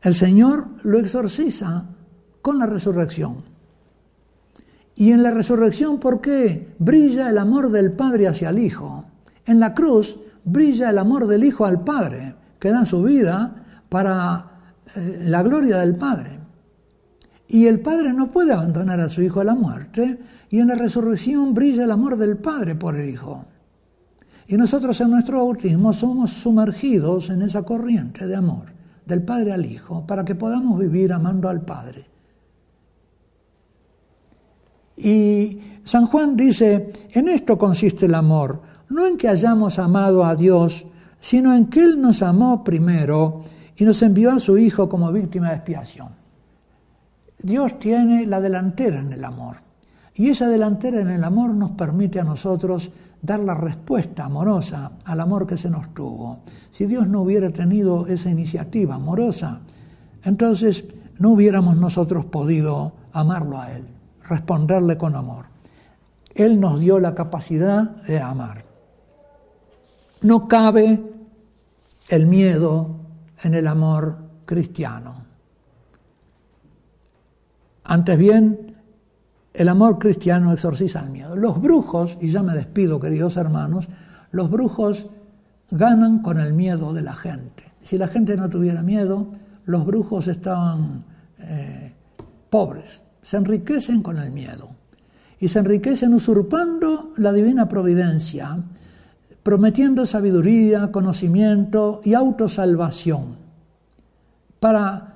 El 0.02 0.14
Señor 0.14 0.68
lo 0.84 1.00
exorciza 1.00 1.86
con 2.42 2.58
la 2.60 2.66
resurrección. 2.66 3.44
Y 4.96 5.12
en 5.12 5.24
la 5.24 5.32
resurrección, 5.32 6.00
¿por 6.00 6.22
qué? 6.22 6.76
Brilla 6.78 7.30
el 7.30 7.38
amor 7.38 7.72
del 7.72 7.92
Padre 7.94 8.28
hacia 8.28 8.50
el 8.50 8.60
Hijo. 8.60 9.06
En 9.46 9.60
la 9.60 9.74
cruz 9.74 10.20
brilla 10.44 10.90
el 10.90 10.98
amor 10.98 11.28
del 11.28 11.44
Hijo 11.44 11.66
al 11.66 11.84
Padre, 11.84 12.36
que 12.60 12.70
da 12.70 12.86
su 12.86 13.02
vida 13.04 13.84
para 13.90 14.76
eh, 14.96 15.24
la 15.26 15.44
gloria 15.44 15.78
del 15.78 15.96
Padre. 15.96 16.41
Y 17.54 17.68
el 17.68 17.82
Padre 17.82 18.14
no 18.14 18.32
puede 18.32 18.54
abandonar 18.54 19.02
a 19.02 19.10
su 19.10 19.22
Hijo 19.22 19.42
a 19.42 19.44
la 19.44 19.56
muerte, 19.56 20.18
y 20.50 20.60
en 20.60 20.68
la 20.68 20.76
resurrección 20.76 21.54
brilla 21.54 21.84
el 21.84 21.92
amor 21.92 22.16
del 22.16 22.38
Padre 22.38 22.76
por 22.76 22.98
el 22.98 23.10
Hijo. 23.10 23.44
Y 24.48 24.56
nosotros 24.56 25.02
en 25.02 25.12
nuestro 25.12 25.40
bautismo 25.40 25.92
somos 25.92 26.32
sumergidos 26.32 27.30
en 27.30 27.42
esa 27.42 27.64
corriente 27.64 28.26
de 28.26 28.38
amor, 28.38 28.68
del 29.06 29.24
Padre 29.24 29.52
al 29.52 29.66
Hijo, 29.66 30.08
para 30.08 30.24
que 30.24 30.34
podamos 30.34 30.80
vivir 30.80 31.12
amando 31.12 31.50
al 31.50 31.60
Padre. 31.60 32.06
Y 34.96 35.60
San 35.84 36.06
Juan 36.06 36.38
dice, 36.38 36.90
en 37.12 37.28
esto 37.28 37.58
consiste 37.58 38.06
el 38.06 38.16
amor, 38.16 38.62
no 38.88 39.06
en 39.06 39.18
que 39.18 39.28
hayamos 39.28 39.78
amado 39.78 40.24
a 40.24 40.38
Dios, 40.38 40.86
sino 41.20 41.54
en 41.54 41.66
que 41.66 41.82
Él 41.82 42.00
nos 42.00 42.22
amó 42.22 42.64
primero 42.64 43.44
y 43.76 43.84
nos 43.84 44.02
envió 44.04 44.32
a 44.32 44.40
su 44.40 44.58
Hijo 44.58 44.88
como 44.88 45.12
víctima 45.12 45.50
de 45.50 45.56
expiación. 45.56 46.21
Dios 47.44 47.80
tiene 47.80 48.26
la 48.26 48.40
delantera 48.40 49.00
en 49.00 49.14
el 49.14 49.24
amor. 49.24 49.58
Y 50.14 50.30
esa 50.30 50.48
delantera 50.48 51.02
en 51.02 51.10
el 51.10 51.24
amor 51.24 51.54
nos 51.54 51.72
permite 51.72 52.20
a 52.20 52.24
nosotros 52.24 52.92
dar 53.22 53.40
la 53.40 53.54
respuesta 53.54 54.26
amorosa 54.26 54.92
al 55.06 55.20
amor 55.20 55.48
que 55.48 55.58
se 55.58 55.70
nos 55.70 55.94
tuvo. 55.94 56.40
Si 56.72 56.86
Dios 56.86 57.08
no 57.08 57.22
hubiera 57.22 57.50
tenido 57.52 58.08
esa 58.08 58.30
iniciativa 58.30 58.96
amorosa, 58.96 59.62
entonces 60.24 60.86
no 61.18 61.32
hubiéramos 61.32 61.78
nosotros 61.78 62.26
podido 62.26 62.94
amarlo 63.14 63.60
a 63.60 63.72
Él, 63.72 63.86
responderle 64.28 64.98
con 64.98 65.16
amor. 65.16 65.46
Él 66.34 66.60
nos 66.60 66.80
dio 66.80 67.00
la 67.00 67.14
capacidad 67.14 67.90
de 68.04 68.20
amar. 68.20 68.66
No 70.22 70.48
cabe 70.48 71.02
el 72.10 72.28
miedo 72.28 72.96
en 73.44 73.54
el 73.54 73.68
amor 73.68 74.18
cristiano. 74.46 75.21
Antes 77.92 78.18
bien, 78.18 78.78
el 79.54 79.68
amor 79.68 80.00
cristiano 80.00 80.54
exorciza 80.54 81.02
el 81.02 81.10
miedo. 81.10 81.36
Los 81.36 81.62
brujos, 81.62 82.18
y 82.22 82.30
ya 82.30 82.42
me 82.42 82.54
despido 82.54 83.02
queridos 83.02 83.36
hermanos, 83.36 83.90
los 84.32 84.50
brujos 84.50 85.08
ganan 85.70 86.20
con 86.20 86.40
el 86.40 86.54
miedo 86.54 86.94
de 86.94 87.02
la 87.02 87.14
gente. 87.14 87.66
Si 87.82 87.98
la 87.98 88.08
gente 88.08 88.38
no 88.38 88.50
tuviera 88.50 88.82
miedo, 88.82 89.28
los 89.66 89.86
brujos 89.86 90.30
estaban 90.30 91.04
eh, 91.40 91.92
pobres, 92.50 93.02
se 93.22 93.36
enriquecen 93.36 94.02
con 94.02 94.16
el 94.16 94.32
miedo. 94.32 94.70
Y 95.42 95.50
se 95.50 95.60
enriquecen 95.60 96.14
usurpando 96.14 97.12
la 97.18 97.34
divina 97.34 97.68
providencia, 97.68 98.58
prometiendo 99.44 100.06
sabiduría, 100.06 100.94
conocimiento 100.94 102.00
y 102.06 102.14
autosalvación 102.14 103.36
para 104.62 105.11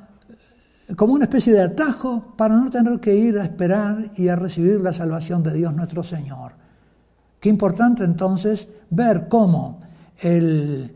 como 0.96 1.14
una 1.14 1.26
especie 1.26 1.54
de 1.54 1.64
atajo 1.64 2.34
para 2.38 2.56
no 2.56 2.70
tener 2.70 3.00
que 3.00 3.16
ir 3.16 3.40
a 3.40 3.46
esperar 3.46 4.12
y 4.16 4.28
a 4.28 4.36
recibir 4.36 4.80
la 4.82 4.94
salvación 4.94 5.42
de 5.42 5.54
Dios 5.54 5.74
nuestro 5.74 6.04
Señor. 6.04 6.54
Qué 7.40 7.50
importante 7.50 8.04
entonces 8.04 8.68
ver 8.90 9.28
cómo 9.28 9.82
el, 10.20 10.94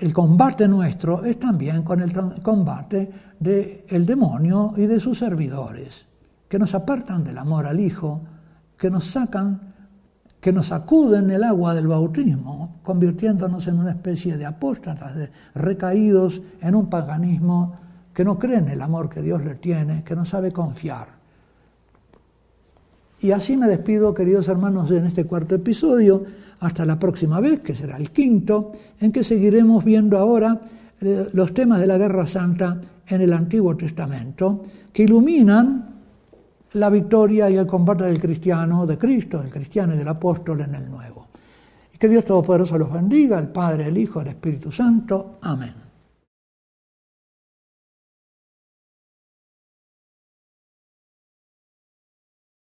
el 0.00 0.12
combate 0.12 0.68
nuestro 0.68 1.24
es 1.24 1.38
también 1.38 1.82
con 1.82 2.00
el 2.00 2.12
combate 2.42 3.10
del 3.38 4.04
demonio 4.04 4.74
y 4.76 4.86
de 4.86 5.00
sus 5.00 5.18
servidores, 5.18 6.04
que 6.48 6.58
nos 6.58 6.74
apartan 6.74 7.24
del 7.24 7.38
amor 7.38 7.66
al 7.66 7.80
Hijo, 7.80 8.20
que 8.76 8.90
nos 8.90 9.06
sacan, 9.06 9.60
que 10.40 10.52
nos 10.52 10.66
sacuden 10.66 11.30
el 11.30 11.44
agua 11.44 11.74
del 11.74 11.86
bautismo, 11.86 12.80
convirtiéndonos 12.82 13.66
en 13.66 13.78
una 13.78 13.92
especie 13.92 14.36
de 14.36 14.46
apóstatas, 14.46 15.14
de 15.14 15.30
recaídos 15.54 16.42
en 16.60 16.74
un 16.74 16.88
paganismo 16.90 17.76
que 18.14 18.24
no 18.24 18.38
cree 18.38 18.58
en 18.58 18.68
el 18.68 18.80
amor 18.82 19.08
que 19.08 19.22
Dios 19.22 19.44
le 19.44 19.54
tiene, 19.54 20.02
que 20.04 20.16
no 20.16 20.24
sabe 20.24 20.52
confiar. 20.52 21.20
Y 23.20 23.32
así 23.32 23.56
me 23.56 23.68
despido, 23.68 24.14
queridos 24.14 24.48
hermanos, 24.48 24.90
en 24.90 25.04
este 25.06 25.24
cuarto 25.24 25.54
episodio, 25.54 26.24
hasta 26.60 26.84
la 26.84 26.98
próxima 26.98 27.40
vez, 27.40 27.60
que 27.60 27.74
será 27.74 27.96
el 27.96 28.10
quinto, 28.10 28.72
en 28.98 29.12
que 29.12 29.22
seguiremos 29.22 29.84
viendo 29.84 30.18
ahora 30.18 30.60
eh, 31.00 31.26
los 31.32 31.52
temas 31.52 31.80
de 31.80 31.86
la 31.86 31.98
Guerra 31.98 32.26
Santa 32.26 32.80
en 33.06 33.20
el 33.20 33.32
Antiguo 33.32 33.76
Testamento, 33.76 34.62
que 34.92 35.02
iluminan 35.02 36.00
la 36.72 36.88
victoria 36.88 37.50
y 37.50 37.56
el 37.56 37.66
combate 37.66 38.04
del 38.04 38.20
cristiano, 38.20 38.86
de 38.86 38.96
Cristo, 38.96 39.40
del 39.40 39.50
cristiano 39.50 39.94
y 39.94 39.98
del 39.98 40.08
apóstol 40.08 40.60
en 40.62 40.74
el 40.74 40.90
Nuevo. 40.90 41.28
Y 41.94 41.98
que 41.98 42.08
Dios 42.08 42.24
Todopoderoso 42.24 42.78
los 42.78 42.92
bendiga, 42.92 43.38
el 43.38 43.48
Padre, 43.48 43.88
el 43.88 43.98
Hijo, 43.98 44.20
el 44.20 44.28
Espíritu 44.28 44.72
Santo. 44.72 45.38
Amén. 45.42 45.89